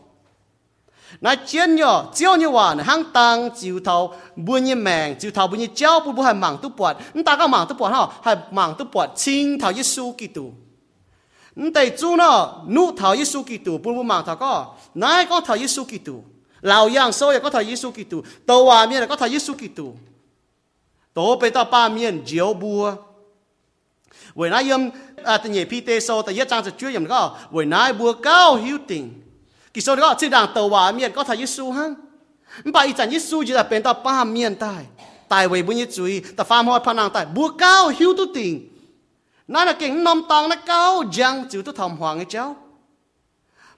[1.19, 4.11] 那见哟，叫你玩行当就头
[4.45, 10.53] 不你命，就头不你教不不还忙都不，你大家忙都不哈，还忙都不，清头一书记度。
[11.53, 16.23] 你得做呢，怒头一书记度，不不忙头个，哪个头一书记度？
[16.61, 19.97] 老样所有个头耶稣基督，到外面个头耶稣基督，
[21.11, 22.95] 都被到八面脚步。
[24.35, 24.91] 为那样
[25.23, 29.20] 啊，等你皮带手，但一张是主任个，为那步高晓定。
[29.74, 31.90] กิโซก็ที่ดังตัวเมียนก็ทาวยิสุฮัง
[32.64, 34.82] มันไปอีจันยิสุจะเป็นต่อป้าเมียนตาย
[35.32, 38.52] ตายไว้บุญยิจุยแต่ฟาร์มหอยพนังตายบัวเก้าหิวตุติง
[39.52, 40.84] นั่นเก่งนมตองนะเก้า
[41.16, 42.46] จังจิวตุทำหวังไอ้เจ้า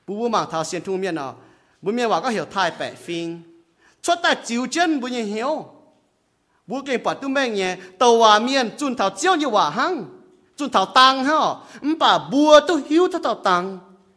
[0.04, 1.28] บูบูมังทาเสียนทุ่งเมียนอ่ะ
[1.82, 3.26] บุเมียว่าก็เหี่ยวทายแปะฟิง
[4.04, 5.52] ชดแต่จิวเจนบุญเหี่ยว
[6.68, 9.94] บูเก่งปัดตุ้มแม่งเนี่ยตัวเมียนจุนเท่าเจ้าอยู่ว่าหัง
[10.58, 11.40] จุนเท่าตังฮะ
[11.92, 13.62] มป่าบัวตุหิวเท่าเท่าตัง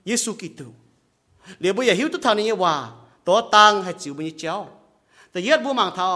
[0.08, 0.68] เยซูกิตู
[1.59, 2.75] เหลียบุยหิวตุทานี้ว่า
[3.27, 4.57] ตัวตังให้จิวบุญเจ้า
[5.31, 6.13] แต่ยอดบุมังท้อ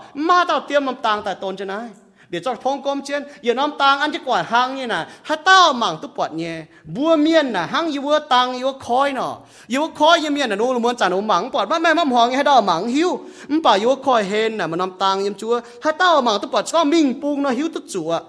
[0.73, 5.08] มันน้ để cho phong công trên giờ nó tăng ăn chứ quả hang như nè
[5.24, 9.38] ha tao mảng tu quạt nhẹ, bua miên nè hang yếu tăng yếu khói nọ.
[9.68, 11.66] Yếu khói yếu miên nè nô muốn trả nô mảng quạt.
[11.66, 13.20] Mà mẹ mắm hoàng ha tao mảng hiu.
[13.48, 16.50] Mà bảo yếu khói hên nè mà nằm tăng yếm chúa ha tao mảng tu
[16.50, 18.20] quạt cho mình buông nó hiu tu chúa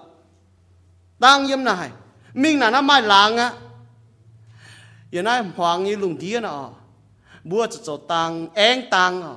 [1.19, 1.89] tăng yếm này
[2.33, 3.51] mình là nó mai lang á.
[5.11, 6.69] Giờ nay hoàng như lùng tía nọ.
[7.43, 9.35] Bua cho tăng eng tăng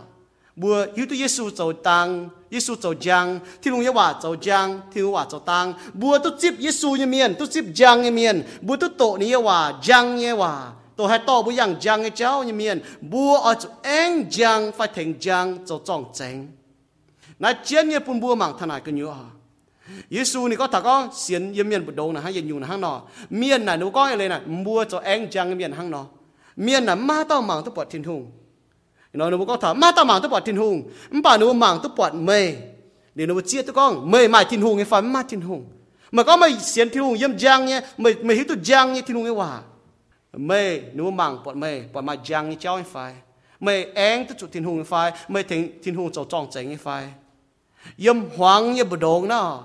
[0.57, 8.36] bua hiu tu Giêsu cho tăng 耶稣走江，听龙也话走江，听话走当，บัวตุจิบ耶稣ยเมียนตุจิบจังยเมียน
[8.68, 10.54] บัวตุโตนี่ว่าจังเยว่า
[10.98, 12.78] ตัวให้ต่อบุยังจังเจ้ายเมียน
[13.12, 16.36] บัวเอาจุเองจังไฟถึงจังจะจ้องเจง
[17.44, 19.20] นายเจียนเนี่ยปุ่นบัวมังทนายกันอยู่อ่ะ
[20.16, 22.94] 耶稣นี่ก็ถ้าก็เสียนยเมียนบุดงนะฮะยังอยู่นะห้างนอ
[23.38, 26.02] เมียนน่ะหนูก็อะไรน่ะบัวจะเองจังเมียนห้างนอ
[26.64, 28.22] เมียนน่ะมาต้องมังตุปอดทิ้งทุ่ง
[29.13, 30.83] nó nó có thả ma ta mảng tôi bọt thiên hùng.
[31.23, 32.55] Bà nó mảng tôi bọt mê.
[33.15, 34.11] Để nó chia tôi con.
[34.11, 35.67] Mê mai thiên hùng cái phần ma thiên hùng.
[36.13, 37.81] Mà có mày xiên thiên hùng yếm giang nhé.
[37.99, 39.61] Mày mày hiểu tôi giang nhé thiên hùng cái hòa.
[40.33, 41.81] Mê, nó mảng bọt mê.
[41.93, 43.15] Bọt mà giang nhé cháu phải
[43.61, 46.67] mày én tôi chủ thiên hùng cái phải mày thiên thiên hùng cháu tròn chánh
[46.67, 47.05] cái phải
[47.97, 49.63] yếm hoàng nhé bờ đồn nó.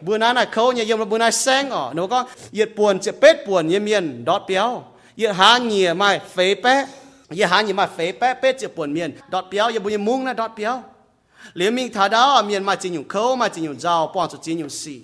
[0.00, 3.12] Bữa nay là khâu nhé yếm bữa nay sáng ở nó có, yết buồn sẽ
[3.20, 4.84] bết buồn yếm miền đót béo.
[5.16, 6.88] Yết há nhìa mai phế bét.
[7.40, 10.74] ยาหาอย่มาเฟเป๊ะเป๊ะจะปวนเมียนดอดเปียวอย่าบุญมุ้งนะดอดเปียว
[11.54, 14.98] เหลียมิงทาดาวเมียนมาจินอยู่เขามาจินอยู่เจ้าป้อนสุจินอยู่สี่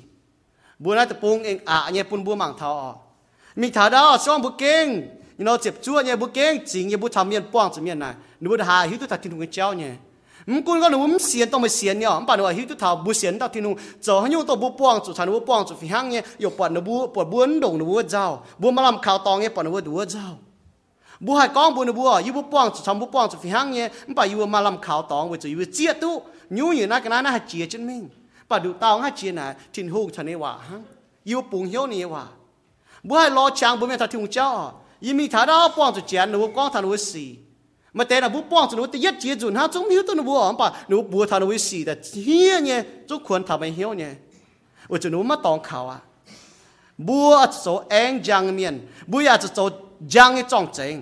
[0.83, 2.71] บัวน่าจะปุงเองอะเนี่ยปุ่นบัวมังเทา
[3.61, 4.87] มิงทาดาวช่องบุเก่ง
[5.39, 9.93] you know เจ็บชั่วเนี่ยบุเก่งจริงเนี่ยบุทำเมียนป้อนสุเมียนนายหนูบุหาหิวตุทัดทิ้งถุงเจ้าเนี่ย
[10.51, 18.27] มึงกุนก็หนูมเสียนต้องมาเสียนเนี่ยมป่านว่าหิวตุทาบุเสียน到ทิ้งถุงเจ้าหิวตัวบุป้องสุทันบุป้องสุฟิหังเนี่ยอยู่ปวดหนูบุปวดบุญดงหนูบุเจ้า
[18.61, 20.27] บุมาลำข่าวตองเนี่ยปวดหนูบุดูเจ้า
[21.27, 26.15] บัวให้กองบัวนะบัวยูบัวป้องทำบัวป้องจะฟิหังเนี่ยมันไปยูมาลำขาวตองเวจะยูเจี๊ยตู้
[26.59, 28.03] ยูอยู่นักนั้นให้เจี๊ยจนมิง
[28.49, 30.77] ป่าดูตาวให้เจี๊ยนะทิ้งหูทันนี้ว่าฮะ
[31.31, 32.25] ยูปุ่งเหี้ยวนี่ว่า
[33.09, 34.49] บัวให้รอช้างบัวไม่ทันทิ้งเจ้า
[35.05, 37.29] ยีมีฐานะป้องจะเจี๊ยหนูกองทันวัสี่
[37.97, 44.13] มาแต่นะบัวป้องจะหนูแต่ยัดเจี๊ยจุนฮะจงหิวตัวหนูบัวป่าหนูบัวทันวัสี่แต่เฮียเนี่ยจุควรทำให้เหี้ยวเนี่ย
[44.91, 45.99] ว่าจะหนูมาตองเขาอะ
[47.09, 48.75] บัวจะโซเองจังเมียน
[49.11, 49.59] บัวอยากจะโซ
[50.15, 50.97] จังให้จ้องเจง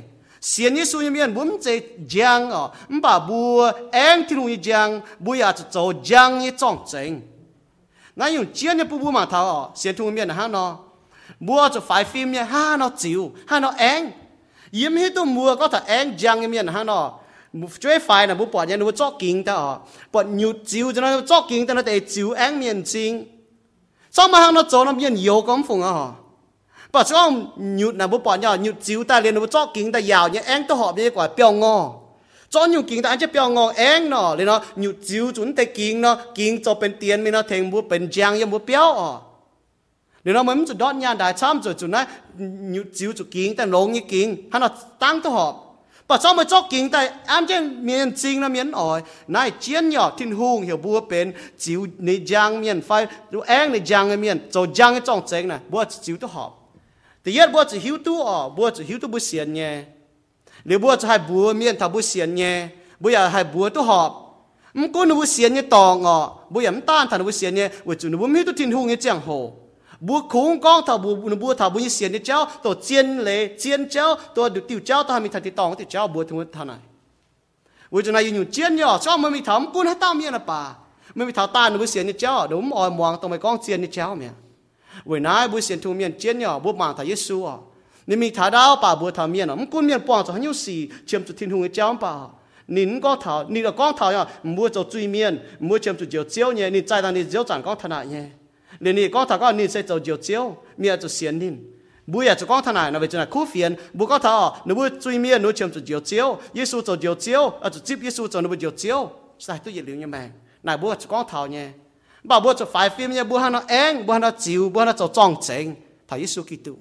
[0.52, 1.68] สียนี้สุยเมียนบุ้มเจ
[2.14, 3.60] จังอ๋อมบ่าบัว
[3.94, 4.90] เองที่ลุงจัง
[5.24, 7.12] บัวอยากจะโจจังยี่จ้องเจง
[8.20, 10.70] นั่นอยู่เจียนเนี่ยปุ๊บมาเท่าอ๋อเสียนทุ่งเมียนนะฮะเนาะ
[11.48, 14.02] บัวจะไฟฟิล์มเนี่ยฮะเนาะจิ๋วฮะเนาะเอง
[14.78, 17.06] ยิ้มให้ตัวมัวก็ถ้าเองจังเมียนนะฮะเนาะ
[17.82, 19.70] ช่วยไฟนะบุปผาเนี่ยนูจอกกิ่งแต่อ๋อ
[20.14, 23.12] ปวดหยุดจิ๋วจะนั่นจอกกิ่งแต่นั่นแต่จิ๋วเองเมียนจริง
[24.16, 25.96] สองมาฮะเนาะโจน้ำเมียนโยกำฟงอ๋อ
[26.93, 29.93] bà cho ông, nhụt là bố bỏ nhỏ, nhụt chiếu ta liền, bố cho kính
[29.93, 31.93] ta giàu nhé anh tôi họ biết quả bèo ngò.
[32.51, 35.55] Cho nhụt kính ta anh chứ bèo ngò anh nó, liền nó nhụt chiếu chúng
[35.55, 38.59] ta kính nó, kính cho bên tiền mình nó thành bố bên giang như bố
[38.67, 38.93] béo.
[38.93, 39.13] À
[40.25, 42.05] liền nó mới muốn đón nhà đại tham rồi chúng nó
[42.39, 45.61] nhụt chiếu cho kính ta lông như kính, hắn nó tăng tôi họ.
[46.09, 49.89] Bà cho mà cho kính ta anh chứ miền chính nó miền ỏi này chiến
[49.89, 54.21] nhỏ thiên hùng hiểu bố bên chiếu này giang miền phai rồi anh này giang
[54.21, 56.62] miền, cho giang cái trong chén này bố chiếu tôi họp
[57.22, 59.72] แต่ยัดบัวจะหิวตัวอ๋อบัวจะหิวตัวบุเสียนเนี่ย
[60.66, 62.54] หรือบัวจะให้บัวเมียนทำบุเสียนเนี่ย
[63.02, 64.12] บัวอยากให้บัวตัวหอบ
[64.80, 66.18] มันก็นุบุเสียนเนี่ยตองอ๋อ
[66.54, 69.30] บัวอยากต้านทำบุเสียนเนี่ยว่าจุนบุมีตัวทิ้งหงเนี่ยเจียงโห
[70.08, 76.74] บัวคงกองทำบัวนุบัวทำบุเสียนเนี่ยเจ้าตัวเจียนเลยเจียนเจ้าตัวดูติวเจ้าตัวมีทันติตองติเจ้าบัวถึงวันท่านไหน
[77.94, 80.62] ว่าจุนายอยู่เจียนเนี่ยชอบมันมีทำกุนให้ต้าเมียนะป่า
[81.16, 84.34] ไม่มีทำต้านนุบุเสียนเนี่ยเจ้าเดี๋ยวมันอ่อยมองตรงไปกองเจียนเนี่ยเจ้าเนี่ย
[85.05, 87.57] vì nãy bữa xiên thu miền chiến nhỏ bữa mang thầy Giêsu à.
[88.07, 89.55] Nếu mình thả đau bà bữa thả miền à.
[89.55, 91.99] Mình cũng miền bỏng cho hắn nhiều gì chiếm cho thiên hùng cái cháu
[92.69, 96.07] nín có thảo, nín là con thảo à mua cho truy miền mua chiếm cho
[96.11, 98.25] chiều chiếu nhé, nín trái đang nín chiếu chẳng con thằng nhé.
[98.81, 101.57] Nín nín con thảo có, nín sẽ cho chiều chiếu miền cho xiên nín.
[102.07, 103.75] Bùi à cho con thằng này, nó về cho này khu phiền.
[103.93, 106.39] Bùi có thọ nó bùi truy miên, nó chém chỗ diều chiếu.
[106.55, 109.11] Giêsu chỗ diều chiếu à chỗ chip Giêsu chỗ nó bùi diều chiếu.
[109.39, 110.31] Sai tôi dịch liệu như mày.
[110.63, 111.73] Này bùi à cho con thọ nha
[112.24, 114.82] bảo bùi cho phải phim nha bùi hắn nó én bùi hắn nó chiều bùi
[114.82, 115.76] hắn nó cho tròn chỉnh
[116.08, 116.72] thọ Giêsu Kitô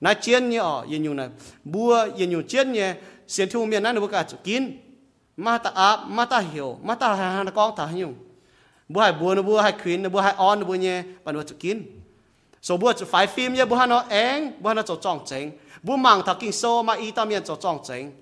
[0.00, 1.28] nãy chiến như ở yên nhung này
[1.64, 2.94] bùa yên nhung chiến như
[3.28, 4.78] xiên thu miền nãy nó bùa cả chụp kín
[5.36, 8.14] mà ta áp mà ta hiểu mà ta hàng con ta nhung
[8.88, 11.32] bùa hai bùa nó bùa hai khuyên nó bùa hai on nó bùa nhé bà
[11.32, 11.82] nó chụp kín
[12.62, 15.50] số bùa chụp phải phim nhé bùa nó én bùa nó cho tròn chỉnh
[15.82, 18.12] bùa mang thằng kinh số mà y tam miền cho tròn chỉnh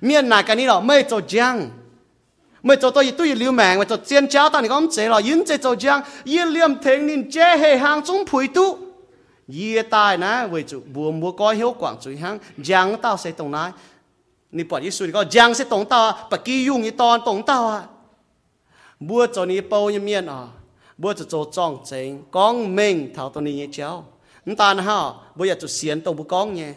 [0.00, 1.68] Mien na cái này lo mấy cho jang
[2.62, 5.20] mấy cho tôi tôi liu mạng mà cho chiên cháo ta này có chế lo
[5.24, 8.78] yến chế cho jang yến liêm theng nín che hệ hang chúng phủi tu.
[9.48, 13.30] Yê tai na với chủ bùa mua coi hiếu quảng chủ hang jang tao sẽ
[13.30, 13.70] tổng nái.
[14.52, 17.20] Ni bỏ Giêsu thì có jang sẽ tổng tao à bà kỳ dung y ton
[17.24, 17.82] tổng tao à
[19.00, 20.46] bùa cho ni bao nhiêu miên à
[21.00, 24.04] bữa cho cho trong chính con mình thảo tôi nhé cháu
[24.58, 26.72] ta ha bữa giờ cho xiên tôi bữa con nhé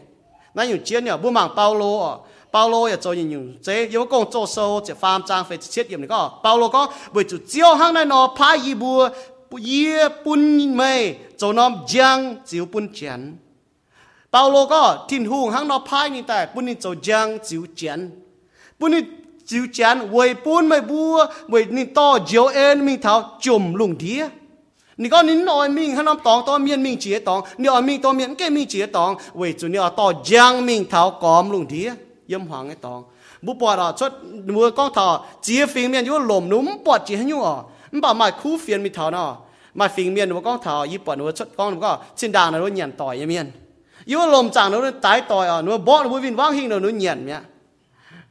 [0.53, 2.19] nãy nhiều chiến nhở bữa mảng Paulo
[2.53, 6.01] Paulo giờ cho nhiều chế yếu công cho sâu chỉ phàm trang phải chết điểm
[6.01, 9.09] này có Paulo có bữa cho chiếu hàng này nó phải gì bữa
[9.49, 13.37] bữa bún mê cho nó giang chiếu bún chén
[14.31, 18.11] Paulo có thiên hùng hàng nó phá như tại bún cho giang chiếu chén
[18.79, 18.91] bún
[19.45, 23.97] chiếu chán quầy bún mày bua mày nín to chiếu en mình tháo chùm lùng
[23.97, 24.27] đĩa
[24.97, 27.43] nị con nín nói mình hắn tòng to, miên mình chỉ tòng.
[27.57, 29.15] Nị ở mình to miên cái mình chỉ tòng.
[29.33, 31.93] Quầy chủ nị ở to giang mình tháo cóm lùng đĩa
[32.27, 33.03] yếm hoàng cái tòng.
[33.41, 34.11] Bố bỏ đó chốt
[34.45, 37.63] mua con thỏ chia phiền miên vô lồm núm bỏ chỉ hắn nhung ở.
[37.91, 39.37] Bảo mày khu phiền mình tháo nọ
[39.73, 42.53] mày phiền miên nó con thỏ yếp bỏ nó chốt con nó có trên đàn
[42.53, 43.51] nó nhàn tỏi yếm miên.
[44.05, 46.79] Yếu lồm chẳng nó tái tỏi ở nó bỏ nó vui vinh vang hình nó
[46.79, 47.43] nó nhàn miệng.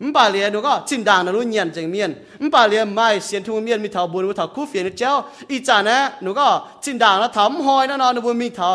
[0.05, 2.11] มปาเลียดูก็ชินดางนะรู้เงียนจังเมียน
[2.43, 5.13] มปาเลียนไม่เสียนทุ่งเมียนมีเถาบุญมีเถาคู่เฟียนเจ้า
[5.51, 6.47] อีจานะหนูก็
[6.85, 8.69] ชินดางนะทำหอยนะนอนบุญมีเถา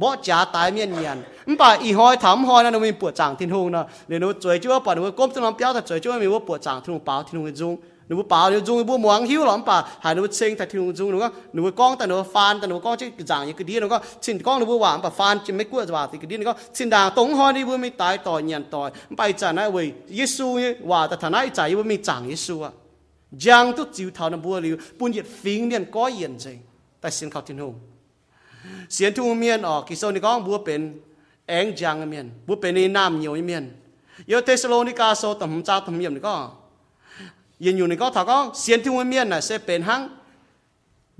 [0.00, 1.16] บ่จ่าตายเมียนเมียน
[1.48, 7.72] มป่าอีหอยทำหอยนะหนูมีปวดจังทิ้งหงนะเดี๋ยวหนูจวยจ้วป่าหนูก้มตัวน้งเปี้ยวแต่จวยจ้วมีว่าปวดจังทิ้งหงเปล่าทิ้งหงจุง
[8.06, 18.82] หนูป่านูจุงบัวหมวงหิวหลอมป่าหาหนูเชิงแต่ที่นูจุงนูก็หนูก้องแต่หนูฟานแต่หนูก้องจะกรจ่างอย่างก็ดีหนูก็ชินก้องหนูหวานป่าฟานจะไม่กลัวจะว่าติก็ดีหนูก็ชินด่างตงหอนี่บุไม่ตายต่อเงียนต่อ
[19.16, 19.86] ไปจานะเว้ย
[20.16, 22.72] เยซูเนี่ยว่าแต่ฐานะใจบุไม่จางยิสูอะ
[23.46, 26.46] ยังตุจิวเท่านั้นบัวลิวปุ่นเหยียดฟิงเนียนก้อยเย็นใจ
[27.00, 27.68] แต่เสียงเขาทิ้งหู
[28.92, 30.80] เสียงทุ่งเมียนออกกิโซนี่ก้องบัวเป็น
[31.48, 33.64] แองจังเมียนบัวเป็นในน้ำเหนียวเมียน
[34.28, 36.34] โยเทสโลนิกาโซต่ำจ้าต่ำเยี่ยมนี่ก็
[37.62, 40.10] 因有人个头讲，先天文面呢是า行，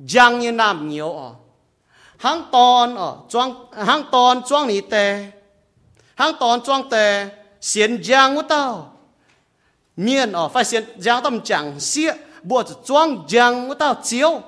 [0.05, 1.36] 将你南牛哦，
[2.18, 5.32] 行当哦装行当装你的，
[6.16, 7.30] 行当装的
[7.61, 8.93] 先将我到
[9.95, 12.12] 面哦，发现将他们讲些，
[12.49, 14.43] 我就装将我到酒。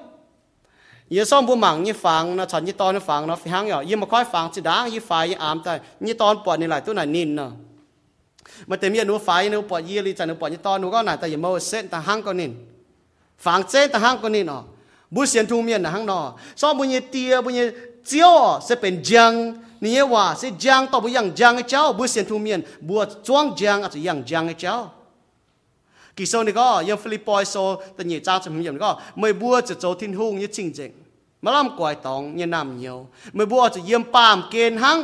[1.10, 5.72] ยี่ซ่อนจวงเตะเสียนยังวุ้ดเอาเมจังเสียบุหมังยี่ฟังนะฉันยี่ตอนฟังนะฟังอย่างยี่มาค่อยฟังจีดังยี่ไฟยี่อามแต่
[6.06, 7.50] ยี่ตอนปวดนี่หลายตัวไหนนินเนาะ
[22.57, 24.75] นบัวจ้วงจังอาจจะยังจังเจ้า
[26.17, 27.55] กี่โซนี่ก็ยังฟิลิปปอยโซ
[27.95, 30.91] แต่ยี่จ้าจะมีอย่างก็ไม่บัวจะโจทินหุ่งยี่จริงจริง
[31.43, 32.97] มาล่ำกวายตองยี่น้ำเหนียว
[33.35, 34.97] ไม่บัวจะเยี่ยมปามเกณฑ์หัง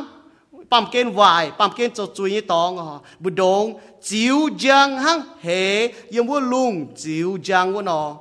[0.71, 5.21] pam ken vài pam ken cho chui như tong ha bu dong chiu jang hang
[5.41, 8.15] he yếm bu lung chiu jang bu no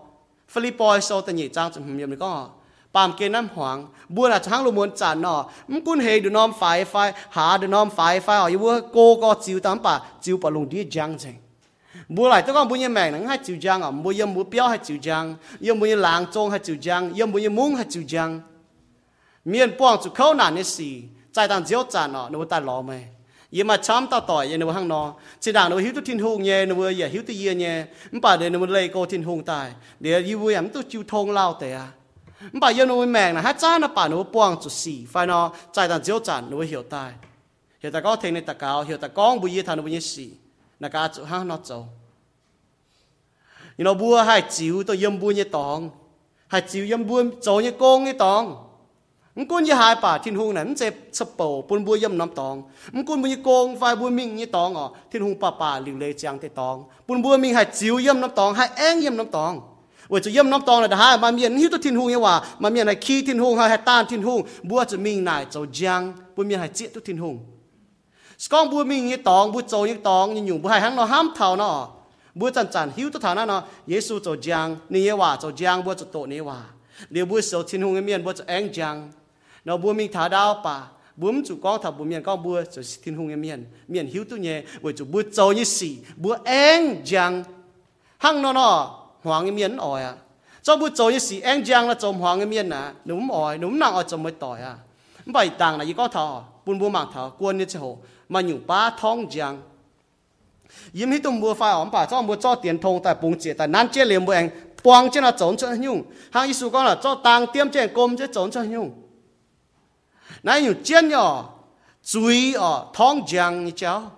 [0.48, 2.48] Philippoi so ta nhị trang chum yếm có
[2.92, 6.30] pam ken nam hoàng bu là chang lu muốn chán nọ m kun he du
[6.30, 10.00] nom phai phai ha du nom phai phai ở bu cô có chiu tam pa
[10.22, 11.34] chiu pa lung đi jang cheng
[12.08, 14.44] bu lại, tôi con bu như mèn nắng hai chiu jang à bu yếm bu
[14.44, 17.50] béo hai chiu jang yếm bu như làng trông hai chiu jang yếm bu như
[17.50, 18.40] mung hai chiu jang
[19.44, 21.02] miền quang chu khâu nản như xì.
[21.33, 22.93] ใจต่างเจียวจานเนาะนูตาหล่อไหม
[23.55, 25.01] ยี่มาช้ำตาต่อยยันนูห้างนอ
[25.43, 27.73] สิด่างนูหิวตุทินหงเย่นูอย่าหิวตุเยี่ยเย่
[28.11, 29.67] มันป่าเดี๋ยวนูเลยโกทินหงตาย
[30.01, 31.87] เดี๋ยวยี่วุ้ยมันตุจิวทงเล่าแต่อะ
[32.51, 35.39] มันป่ายันนูแมงนะฮะจ้านะป่านูป้วงจุดสี่ไฟนอ
[35.73, 37.11] ใจต่างเจียวจานนูเหี่ยวตาย
[37.79, 40.29] เหี่ยวตะก้อเทงในตะกาวเหี่ยวตะก้องบุยทานูบุยสี่
[40.81, 41.71] นักการจุห้างนอโจ
[43.77, 45.79] ยี่นอบัวให้จิวตัวยี่บุยตอง
[46.51, 48.43] ให้จิวยี่บุยโจยี่โกงยี่ตอง
[49.38, 52.56] มกุนยี่หายป่าทิ้นหุงนั้นเจ็บสเปาปุนบัวย่ำน้ำตอง
[52.94, 56.76] มกุนบุญโกงไฟบัวมิงยี่ตองอ๋อทิ้นหงป่าป่าหลิวเลยจังเตตอง
[57.06, 59.52] ปุนบัวมิงหายจิ๋วย่ำน้ำตองหายแอ้งย่ำน้ำตอง
[60.12, 66.02] ว่าจะย่ำน้ำตองเลยฮะมาเมียนหิวตัวทิ้นหงเนี่ยว่ามาเมียนหายขี้ทิ้นหงหายต้านทิ้นหงบัวจะมิงนายเจ้าจัง
[66.34, 67.34] บัวเมียนหายเจี๊ยตัวทิ้นหง
[68.42, 71.74] สกองบัวมิงยี่ตองบัวโจยี่ตองยี่หยุ่งบัวหายหังเนาะห้ามเท่าเนาะ
[72.38, 76.58] บัวจันจันหิวตัวเท่านั้นเนาะเยซูเจ้าจังนี่ว่าเจ้าจางบัวจะโตนี่ว่า
[77.12, 78.96] เดี๋ยวบัวเสียวทินหุงเมียนบัวจะแอ้งจาง
[79.64, 80.80] nó bùa mình thả đao pa
[81.16, 83.64] bùm chủ con thả bùa miền con bùa cho thiên hùng miền.
[83.88, 87.44] Miền hiếu tu nhẹ bùa chủ bùa trâu như xì bùa anh giang.
[88.18, 90.14] Hăng nó nó hoàng miền ỏi à.
[90.62, 92.92] Cho bùa trâu như xì anh giang là trâu hoàng miền à.
[93.06, 94.74] Núm ỏi, núm nặng ở trâu mới tỏi à.
[95.26, 97.98] Vậy tàng là gì có thọ bùn bùa mạng thọ quân như thế hồ
[98.28, 99.62] mà nhủ ba thong giang.
[100.92, 103.52] Yếm hít tung bùa phải ổn bà, cho bùa cho tiền thông tại bùng chế
[103.52, 104.50] tại nan chế liền bùa anh
[104.82, 106.02] quang trên là trốn cho nhung.
[106.30, 108.90] Hăng ý con là cho tàng tiêm trên công chế trốn cho nhung
[110.42, 111.48] nãy nhiều chiến nhỏ
[112.04, 114.10] chui ở thong giang như cháu.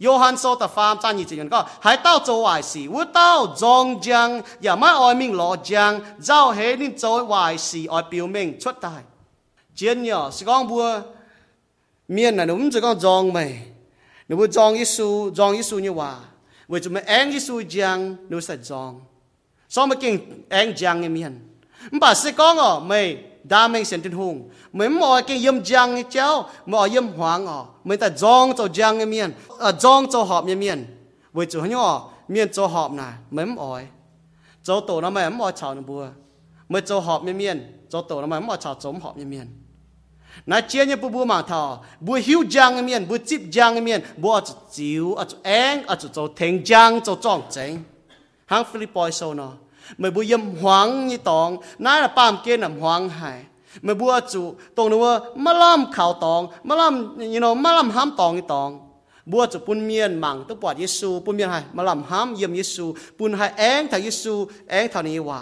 [0.00, 3.46] Johann so ta farm ta nhìn chuyện có, hãy tao cho ai xì u tao
[3.56, 8.02] zong giang, và má oi mình lo giang, giao hệ nên cho ai xì oi
[8.10, 9.02] biểu mình xuất tài
[9.74, 11.00] chiến nhỏ sẽ con bua
[12.08, 13.62] miền là đúng rồi con zong mày.
[14.28, 16.16] Nếu bua zong isu zong isu như hòa.
[16.68, 19.00] Với chúng mình anh isu giang nếu sẽ zong
[19.68, 21.40] so mà kinh anh giang như miền
[21.92, 24.50] bà sẽ con ở, mày đa mê sen tin hùng.
[24.72, 28.68] Mày mọi cái yếm giang như cháu mọi yếm hoàng ở mày ta dòng cho
[28.74, 30.86] giang như miền à dòng cho họp như miền.
[31.32, 33.86] Với chúng nhỏ miền cho họp nè mày mọi.
[34.62, 36.08] Cho tổ nó mày mọi chào nó bùa.
[36.68, 39.46] Mày cho họp như miền, cho tổ nó mày mọi chào chống họp như miền.
[40.46, 44.00] Na chia như bùa bùa mà thọ, bùa hiu giang miền, bùa chip giang miền,
[44.16, 47.78] bùa ở chỗ chiếu, ở chỗ anh ở chỗ chỗ thèn giang, chỗ trọng chính
[48.46, 49.52] hàng Philippines sau nó
[50.00, 51.48] ม่บุยมหวังยี่ตอง
[51.84, 53.38] น่าป้ามเกณฑ์หวังหาย
[53.86, 54.42] ม่บัวจู
[54.76, 55.12] ตรงนึกว่า
[55.44, 58.70] มาล่ำข่าวตองมาล่ำยี่น้องมาล่ำห้ามตองยี่ตอง
[59.30, 62.84] บัวจะปุ่นเมียนมังต้องปอดเยซูปุ่นเมียนหายมาล่ำห้ามเยี่ยมเยซู
[63.18, 64.34] ปุ่นหายแองถ่าเยซู
[64.70, 65.40] แองเท่านี้ว่า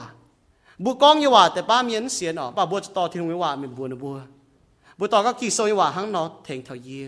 [0.85, 4.17] บุวกองยี่ว่าแต่ป้าเมียนเสียนออกป้าบัวจะต่อที่ลงยี่ว่ามันบัวนะบัว
[4.99, 7.07] บัวต่อก็กี่โซยี่ว่าหังนอเทงเท่าเยี่ย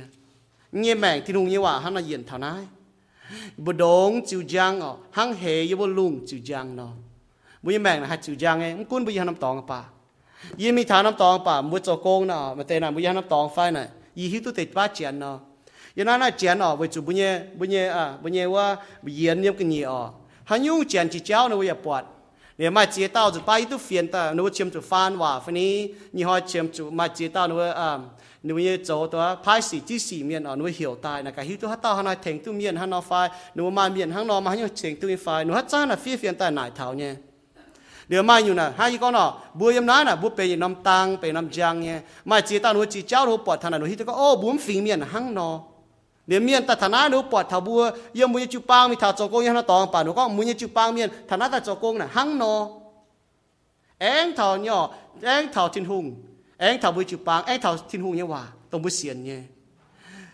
[0.79, 2.65] เงี้ยแมงที่ลงยี่ว่าหังนาเย็นเท่านาย
[3.65, 6.89] บัวดงจิวจังออกหังเหยบุวลุงจิวจังนอ
[7.65, 9.81] มุยแมงนะฮัจูยังไเองกุนบุยฮันน้ำตองป่า
[10.61, 13.87] ยี่มีฐานน้ำตองป่ามุจจโกงนะมาเตนะบุยฮันน้ำตองไฟน่ะ
[14.19, 15.37] ยี่หิตุติดป้าเจียนเนาะ
[15.97, 18.65] ยันนั้นน่ะเจียนอ๋อไปจูบุญเย่บุญเย่อะบุญเย่ว่า
[19.05, 20.01] บุญเยนเนี่ยกินยี่อ๋อ
[20.51, 22.03] ฮันยูเจียนจีเจ้าเนาะวิญญปวด
[22.59, 25.73] เนี่ยมาเจียเต้าจะไปตุเฟียนตาหนูเชียมจูฟานว่าฟนี้
[26.17, 27.91] ยี่ห้อเชียมจูมาเจียเต้าหนูอะ
[28.45, 33.11] หนูย่โจตัวพายสีจีสีเมียนอ๋อหนูเหี่ยวตายนะกะฮิตุฮัตเต้าฮันายเถงต้เมียนฮันนอไฟ
[33.55, 37.13] หนูมาเมียนฮันนอมาฮันยูเถงตุไฟหนูฮัตจ้าน่ะฟีเฟียนตาหนเท้าเนี่ย
[38.09, 41.17] điều mai nhiều nè, hai con nọ, bố em nói nè, bố về năm tang
[41.17, 44.05] về năm giang nhé mà chỉ ta nói chỉ cháu nó bỏ thằng này nó
[44.05, 45.61] có, ô, bốn phim miền hăng nọ.
[46.27, 49.15] Nếu miền ta thằng này nó bỏ thằng bố, em muốn chụp băng mi thằng
[49.19, 51.61] cho cô em nó tòng bà nó có muốn chụp băng miền, thằng này ta
[51.61, 52.69] cho cô nè, hăng nọ.
[53.99, 56.15] Em thằng nhỏ, em thằng thiên hùng,
[56.57, 59.39] em thằng bố chụp băng em thằng thiên hùng nhé hòa tổng bố xiên nhé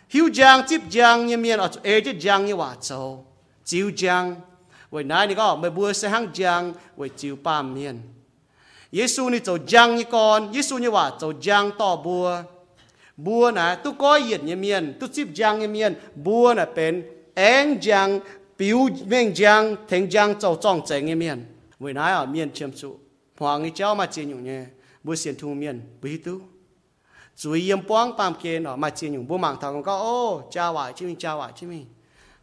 [0.09, 3.27] hiu giang tiếp giang nhé miền, ở ê giang nhé hòa châu
[3.64, 4.35] chiu giang
[4.91, 8.01] vậy nãy này có mày bùa sẽ hăng giang vậy chiếu ba miền
[8.93, 12.43] Giêsu ni châu giang như con Giêsu như vậy châu giang to bùa
[13.16, 17.05] bùa nè tu coi hiện như miền tu chip giang như miền bùa nè bên
[17.82, 18.20] giang
[18.59, 18.78] biểu
[19.36, 20.34] giang thành giang
[21.07, 21.14] như
[22.12, 22.70] ở chiêm
[23.38, 23.97] hoàng cháu
[25.38, 25.55] thu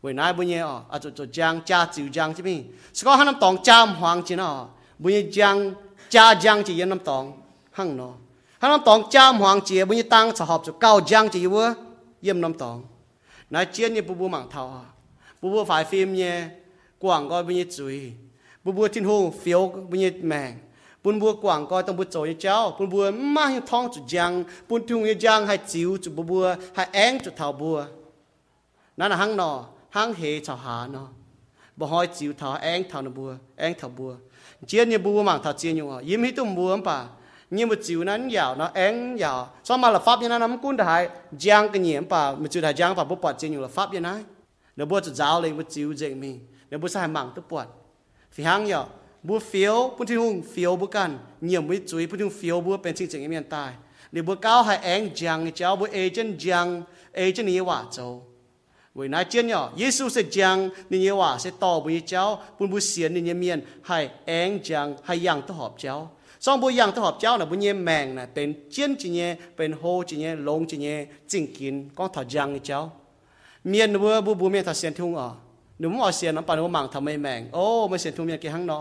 [0.07, 0.83] 为哪不呢哦？
[0.89, 4.69] 啊，就就将家就将这边，是讲他们当家黄钱哦，
[5.01, 5.75] 不呢将
[6.09, 7.33] 家将就因他们当
[7.73, 8.11] 行喏，
[8.59, 11.75] 他们当家黄钱不呢当适合就高将就我
[12.21, 12.83] 因他们当，
[13.49, 14.95] 那钱呢不不忙头啊，
[15.39, 16.49] 不不 phải phim nhé,
[16.99, 18.11] quảng coi bên dưới,
[18.63, 20.53] bu bu thiên hồ, phiếu bên mèng,
[21.03, 22.75] bún bua quảng coi tông bút như cháu.
[22.79, 24.43] Bún bua mang như thong chủ giang.
[24.69, 27.85] Bún thung như giang hay chiếu chủ bún bua hay én chủ thảo bua
[28.97, 31.07] nãy là hăng nó hăng he cho hà nó.
[31.75, 34.15] Bà hỏi chịu thọ anh thọ nó bùa anh thọ bùa.
[34.67, 37.05] Chiến như bùa mảng thọ chiến như họ yếm hít tụm bùa bà
[37.49, 39.49] nhưng mà chịu nắn giàu nó anh giàu.
[39.63, 41.09] Sao mà là pháp như nó nắm cuốn đại
[41.39, 43.93] giang cái nhiễm bà mà chịu đại giang bà bố bỏ chiến như là pháp
[43.93, 44.23] như này
[44.75, 47.65] nó bùa cho giáo lên mà chịu dạy mình nó bùa sai mạng tức bỏ
[48.31, 48.89] phi hang giàu.
[49.23, 52.77] Bùa phiếu, bùa thiên hùng phiếu bùa cần nhiễm với chuối bùa thiên phiếu bùa
[52.77, 53.73] bên chính chính em hiện tại.
[54.11, 56.81] Để bùa cao hay anh giang, cháu bùa agent giang
[57.13, 58.27] agent như hòa châu.
[58.96, 70.98] 为那真哟，耶稣是讲你也话是道不教，不不显你也面系 anh 讲系样都合教，上不样都合教呢，不也命呢，เป็นเจียนจีเนี่ยเป็นโฮจีเนี่ยลงจีเนี่ย
[71.30, 72.80] จริงกินก็ถอดยังเจ้า
[73.68, 75.28] เมียนบัวบัวบัวเมียนถอดเสียนทุ่งอ๋อ
[75.78, 78.80] หนุ่มอ๋อเสียนน้ำปานว่ามังทำไม่แมงโอ้ไม่เสียนทุ่งเมียนกี่หังนอ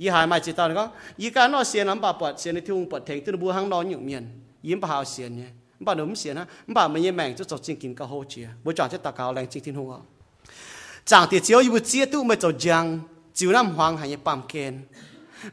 [0.00, 0.84] ยี่หายมาจิตตอนก็
[1.22, 4.24] ยี่การนอเสียน้ำปาปวดเสียในทุ่งปวดเถงตุนบัวหังนอนอยู่เมียน
[4.66, 5.50] ยิ้มปะหาวเสียนเนี่ย
[5.85, 8.47] bà nó xỉa ha bà mình như mèn cho cho chính kinh cao hô chia
[8.63, 9.99] bố chọn cho ta cao lên chính thiên hùng họ
[11.05, 12.99] chẳng thì chiếu yêu chia tu mới cho giang
[13.33, 14.81] chiếu năm hoàng hay bám kén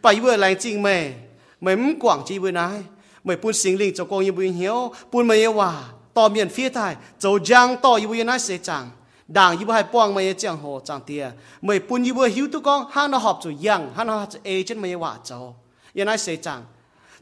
[0.02, 1.12] bà yêu lên chính mẹ,
[1.60, 2.82] mẹ muốn quảng chi bữa nay
[3.24, 6.48] mẹ buôn sinh linh cho con yêu buôn hiếu buôn mày yêu hòa to miền
[6.48, 8.90] phía thái cho giang to yêu bữa nai sẽ chẳng.
[9.28, 11.30] Đảng yêu hai bong mày chẳng hồ chẳng tia
[11.62, 14.28] mẹ buôn yêu bữa hiếu tu con hắn nó học cho giang, hắn nó học
[14.32, 15.52] cho ai chân mày hòa cho.
[15.92, 16.64] Yêu nay sẽ chẳng.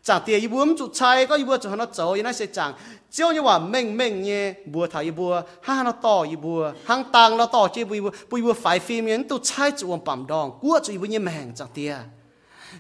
[0.06, 2.34] chẳng tia yêu bữa chủ trai có yêu bữa cho hắn nó cho yêu nay
[2.34, 2.74] sẽ chẳng
[3.12, 4.44] chiếu nhưว่าเม่งเม่งเนี่ย
[4.74, 5.32] บัวไทยบัว
[5.68, 7.98] ห้าเราต่ออยู่บัวห้างตังเราต่อเจ้าบัว
[8.30, 11.94] บัวบัวฝ่ายฟิล์มเนี่ยตัวใช้จวนปั๊มดองกัวจะอยู่บัวเนี่ยแมงจังเตีย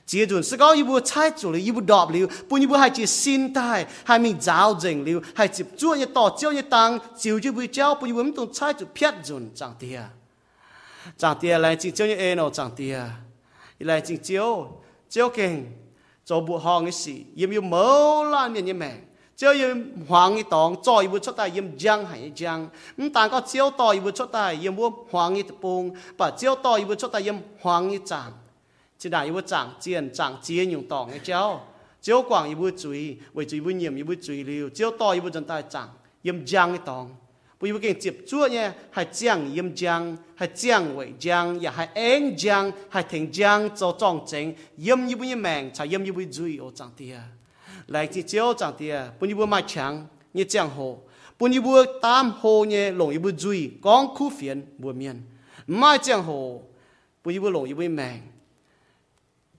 [0.07, 3.71] เจียจุนสกออยู่บัวใช้จุเลยอยู่บัวดอบลิวปุ่นอยู่บัวให้จีสินได้
[4.07, 6.89] ให้มีจ้าวเจงลิวให้จีบจ้วเนี่ยต่อเจ้าเนี่ยตัง
[7.21, 9.99] จิวอยู่บัวเจ้าปุ่นอยู่บัวมันตัวใช้จุเพียรจุนจังเตีย
[11.21, 12.95] จังเตียอะไรจริงเจ้าเนี่ยเอ็นเอาจังเตีย
[13.79, 14.47] อะไรจริงเจ้า
[15.11, 15.53] เจ้าเก่ง
[16.26, 18.90] 做不好的事因也没有男人的命。
[19.36, 19.76] 只要有
[20.08, 24.76] 黄一档只一步出来的人还会讲你大概只要多一步出来要人
[25.10, 28.32] 就一讲把只要到一步出来的人就会讲
[28.96, 31.60] 既然要讲既然讲既然要讲就
[32.00, 36.74] 只有广一步会追为什么要讲又不追只要多一步就会讲又不讲
[37.57, 47.23] 不要跟接触呢，系酱盐浆，系酱味浆，也系塩浆，系甜浆做装整，盐一会命，才盐一会水我讲啲啊。
[47.87, 50.99] lại chỉ chiếu chẳng thì bún yêu mai chẳng như chẳng hồ
[51.39, 55.21] bún yêu tam hồ như lồng yêu duy con khu phiền bùa miền
[55.67, 56.61] mai chẳng hồ
[57.23, 58.21] bún yêu lồng yêu mèn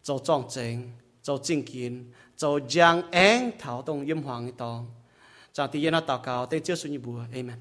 [0.02, 0.90] cho trọng chính
[1.22, 2.04] cho chính kiến
[2.36, 4.86] cho giang én thảo động yếm hoàng tòng
[5.52, 7.56] chẳng thì yên nó tạo cao tên chưa suy như bùa amen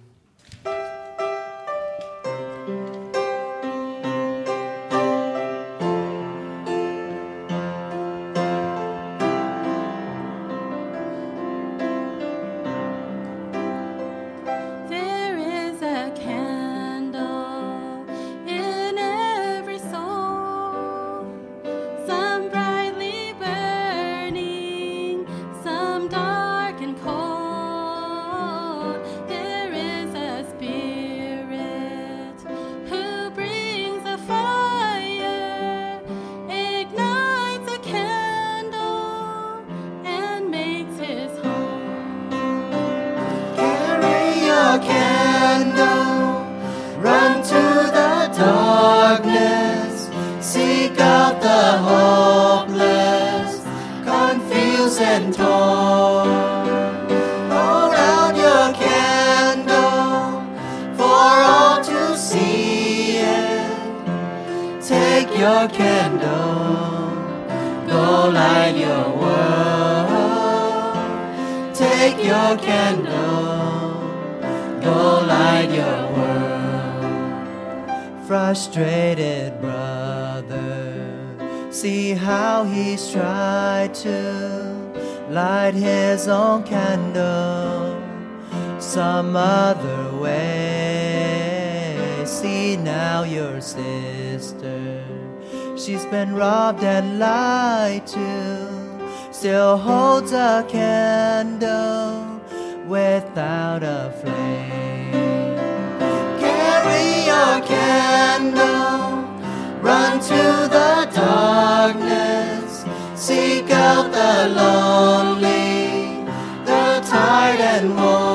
[114.48, 116.24] Lonely,
[116.64, 118.25] the tired and worn.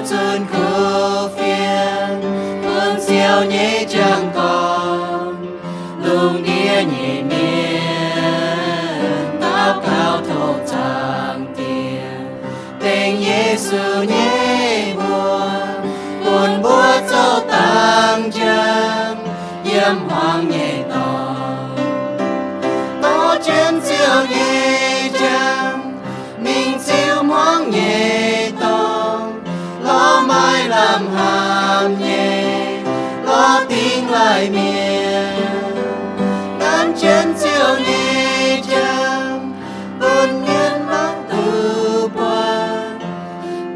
[0.00, 0.59] เ
[34.30, 34.90] tại miền.
[37.36, 39.52] Siêu ni trang
[40.00, 42.68] buồn nhân mang từ qua.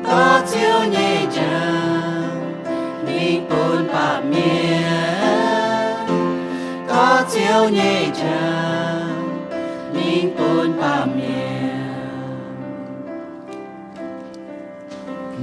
[0.04, 2.24] Có siêu ni trang
[3.06, 4.84] mình buồn bà miền
[6.88, 9.40] có siêu ni trang
[9.94, 11.34] mình buồn bà miền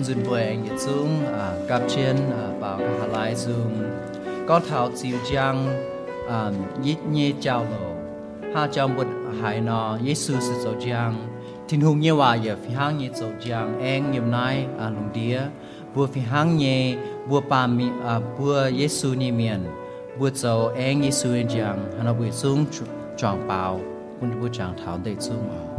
[0.04, 4.01] dừng với anh nhật xuống à, cặp trên à, bảo cả lại dùng
[4.52, 5.68] có thảo chiều giang
[6.28, 7.96] um, nhít nhé chào lộ
[8.56, 9.08] ha trong bột
[9.42, 11.28] hải nọ Giêsu sự dấu giang.
[11.70, 13.80] Thiên hùng nhé hòa giờ phi hang nhé dấu giang.
[13.82, 15.42] Em nhầm nai à lùng đĩa.
[15.96, 16.96] Bùa phi hang nhé
[17.30, 19.60] bùa bà mi à bùa Giêsu ni miền.
[20.20, 21.92] Bùa dấu em Giêsu giang.
[22.04, 22.66] Hà bùi dung
[23.18, 23.80] chọn bảo,
[24.22, 25.71] quân bùa chàng thảo đệ xuống à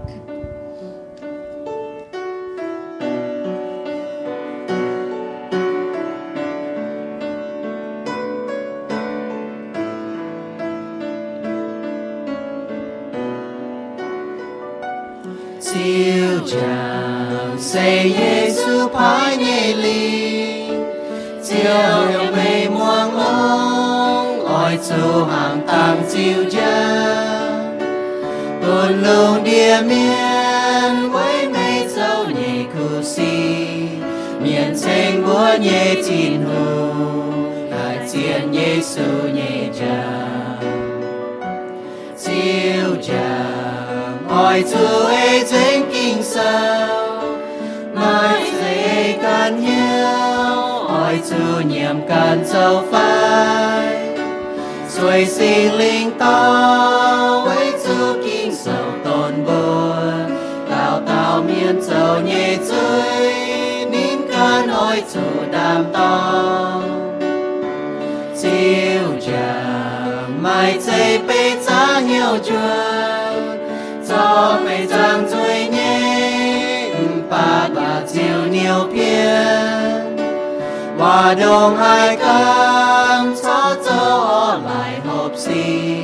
[81.34, 85.94] và đồng hai cam cho cho lại hộp xì.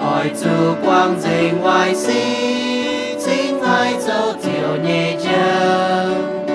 [0.00, 2.24] Hỏi chủ quang dình ngoài xì,
[3.26, 6.46] chính hai châu chiều nhẹ chân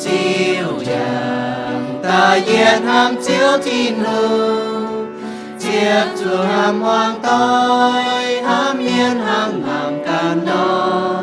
[0.00, 5.16] chiều chân ta yên ham chiếu tin hương.
[5.60, 11.22] Chiếc chùa ham hoang tối ham miên ham làm can đó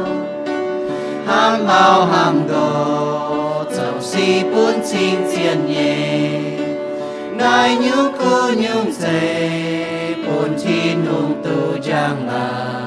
[1.28, 3.17] ham bao ham đồ
[4.28, 6.42] dẫu bốn chính diện nhẹ
[7.38, 12.78] ngài nhung cu nhung dề bốn chi nung tu giang là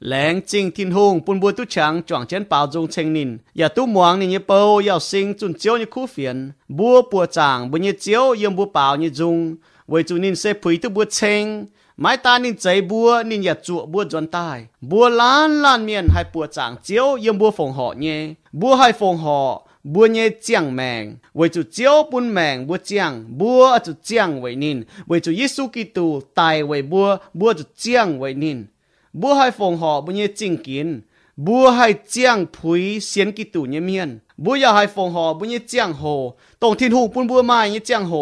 [0.00, 3.68] leng ching thiên hùng bùn bùi tu chẳng chọn chén bao dung chênh nín ya
[3.68, 6.50] tu muang ni như bầu yao sinh chun chiếu như khu phiền.
[6.68, 9.56] Bùa bùa chàng bùa như chiếu yếm bùa bảo như dung.
[9.86, 11.64] Với chu nín sẽ phùi tu bùa chênh
[11.96, 14.66] mai ta nín cháy bua nín ya chuột bua chuẩn tai.
[14.80, 18.34] Bua lan lan miền hai bua chàng chiếu, yếm bua phòng họ nhé.
[18.52, 21.16] Bua hai phòng họ bua nhé chiang mèng.
[21.34, 24.82] Với chu chiếu bun mèng bua chiang bùa chu chiang với nín.
[25.06, 28.64] Với chu Giêsu Kitô tài với bua bua chu chiang với nín.
[29.12, 31.00] Bua hai phòng họ bua nhé chinh kiến.
[31.44, 34.10] บัวให้เจียงผุยเสียนกิตูเยเมียน
[34.44, 36.02] บัวอย่าให้ฟงหอบุญเจียงโห
[36.62, 38.12] ตรงทิ้นหูปุ่นบัวไม้เยเจียงโห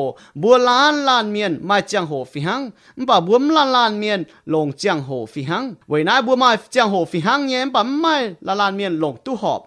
[0.43, 2.61] บัวล้านล้านเมียนมาเจียงโหฟิหัง
[3.09, 4.21] บ่าบัวมล้านล้านเมียน
[4.53, 8.15] ลงเจียงโหฟิหังไว้นายบัวไม้เจียงโหฟิหังเนี่ยมบ่าไม่
[8.47, 9.61] ล้านล้านเมียนลงตู้หอบ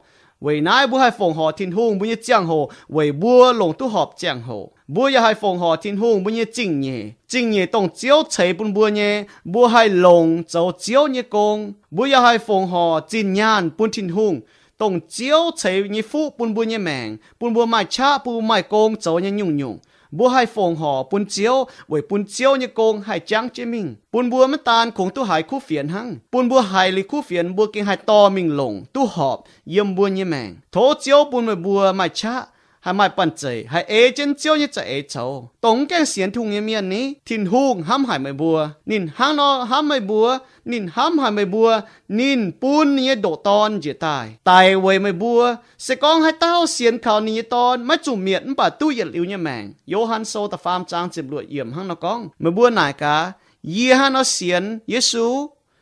[0.44, 2.52] ไว้นายบัวให้ฟงหอทิ้นหูบุญเจียงโห
[2.94, 4.50] ไว้บัวลงตู้หอบเจียงโห
[4.88, 8.24] bùa ya hai phòng họ thiên hùng bùa nhé chính nhé chính nhé tổng chiếu
[8.30, 11.74] chế bùn bùa nhé bùa hai lồng châu chiếu nhé công.
[11.92, 14.40] Bùa ya hai phòng họ chính nhàn bùn thiên hùng
[14.78, 17.18] tổng chiếu chế nhé phụ bùn bùa nhé mèng.
[17.40, 19.78] Bùn bùa mai cha, bùn mai công châu nhé nhung nhung.
[20.12, 23.96] Bùa hai phòng họ bùn chiếu với bùn chiếu như công hai trắng chế mình
[24.12, 26.16] bùn bùa mất tan cũng tu hải khu phiền hăng.
[26.32, 29.96] Bùn bùa hải li khu phiền, bùa kinh hai to mình lồng tu họp yếm
[29.96, 30.56] bùa như mèng.
[30.72, 32.46] Thố chiếu bùn mai bùa mai cha
[32.85, 40.27] 还卖笨嘴，还 A 真招一只 A 走，东江县同一面呢，天空喊还没บัวนินหางนอ喊ไม่บัว
[40.71, 41.69] นินห้ำ还ไม่บัว
[42.19, 45.43] นินปูนนี่โดตอนจะตายตายไว้ไม่บัว
[45.87, 53.17] สกองให้เต้าเสียนข่าวนี้ตอนไม่จุ่มเมียนป่าตู้ยัดลิวเนี่ยแมงโยฮันโซตะฟามจางเจ็บลวดเยี่ยมหังนอกองไม่บัวไหนกา
[53.75, 55.27] ยี่ฮันเอาเสียนเยซู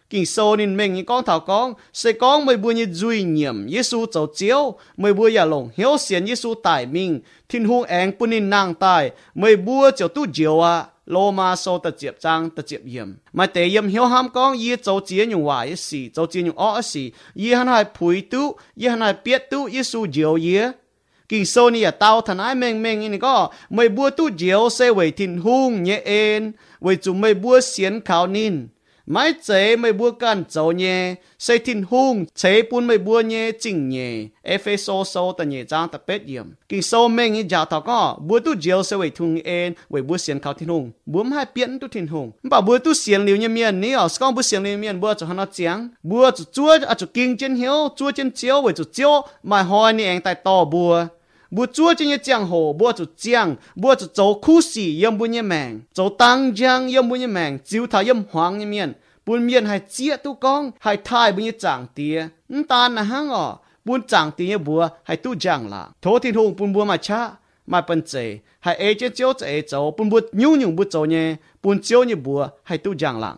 [0.09, 3.69] kinh sâu nên mình như con thảo con, sẽ con mới bùa như duy nhiệm
[3.69, 8.11] Giêsu cháu chiếu mới bùa ya lòng hiếu xiên Giêsu tại mình thiên hung anh
[8.19, 12.19] bùn nên nàng tài mới bùa cháu tu diệu à lô ma sâu ta chiếp
[12.19, 13.13] trang ta chiếp yếm.
[13.33, 16.41] Mà tế yếm hiếu ham con yi cháu chia nhung hòa yi xì, cháu chia
[16.41, 20.33] nhung ó xì yi hắn hai phùi tu yi hắn hai biết tu Giêsu diệu
[20.33, 20.59] yi
[21.29, 24.93] kinh sâu ni tao thần ai mình mình ini có mới bùa tu diệu sẽ
[24.93, 26.51] về thiên hung nhẹ ên
[26.81, 28.67] về chúng mới bùa xiên khảo nín
[29.05, 31.15] mãi chế mày bua can dấu nhé.
[31.39, 34.25] Xây thiên hung chế bún mày bua nhé, chỉnh nhé.
[34.41, 36.45] Ephe so so ta nhé trang ta bết yếm.
[36.69, 40.01] Kinh so mê như giả thọ có bua tu diều sẽ vậy thùng en vậy
[40.01, 40.91] bua xiên khảo thiên hung.
[41.05, 42.31] Bua hai biến tu thiên hung.
[42.43, 45.13] Bảo bua tu xiên liu như miền ní ở con bua xiên liu miền bua
[45.13, 48.73] cho hắn chiang bua cho chúa à cho kinh trên hiếu, chúa trên chiếu vậy
[48.75, 51.05] cho chiếu, mà hoa ni anh tại to bua
[51.51, 55.17] bua chúa trên như giang hồ bua cho giang bua cho cháu khu sĩ yếm
[55.17, 58.65] bua như mèng cháu tăng giang yếm bua như mèng chiếu thảo yếm hoàng như
[58.65, 58.93] miền
[59.25, 62.27] buôn miền hay chia tu con hay thai bua như chẳng tia
[62.69, 66.55] ta na hang ở buôn chẳng tia bua hay tu giang là thố thiên hùng
[66.57, 67.31] buôn bua mà cha
[67.67, 71.05] mà bận chế hay ê chế chiếu chế dấu buôn bua nhu nhung bua dấu
[71.05, 73.35] nhé buôn chiếu như bua hay tu giang là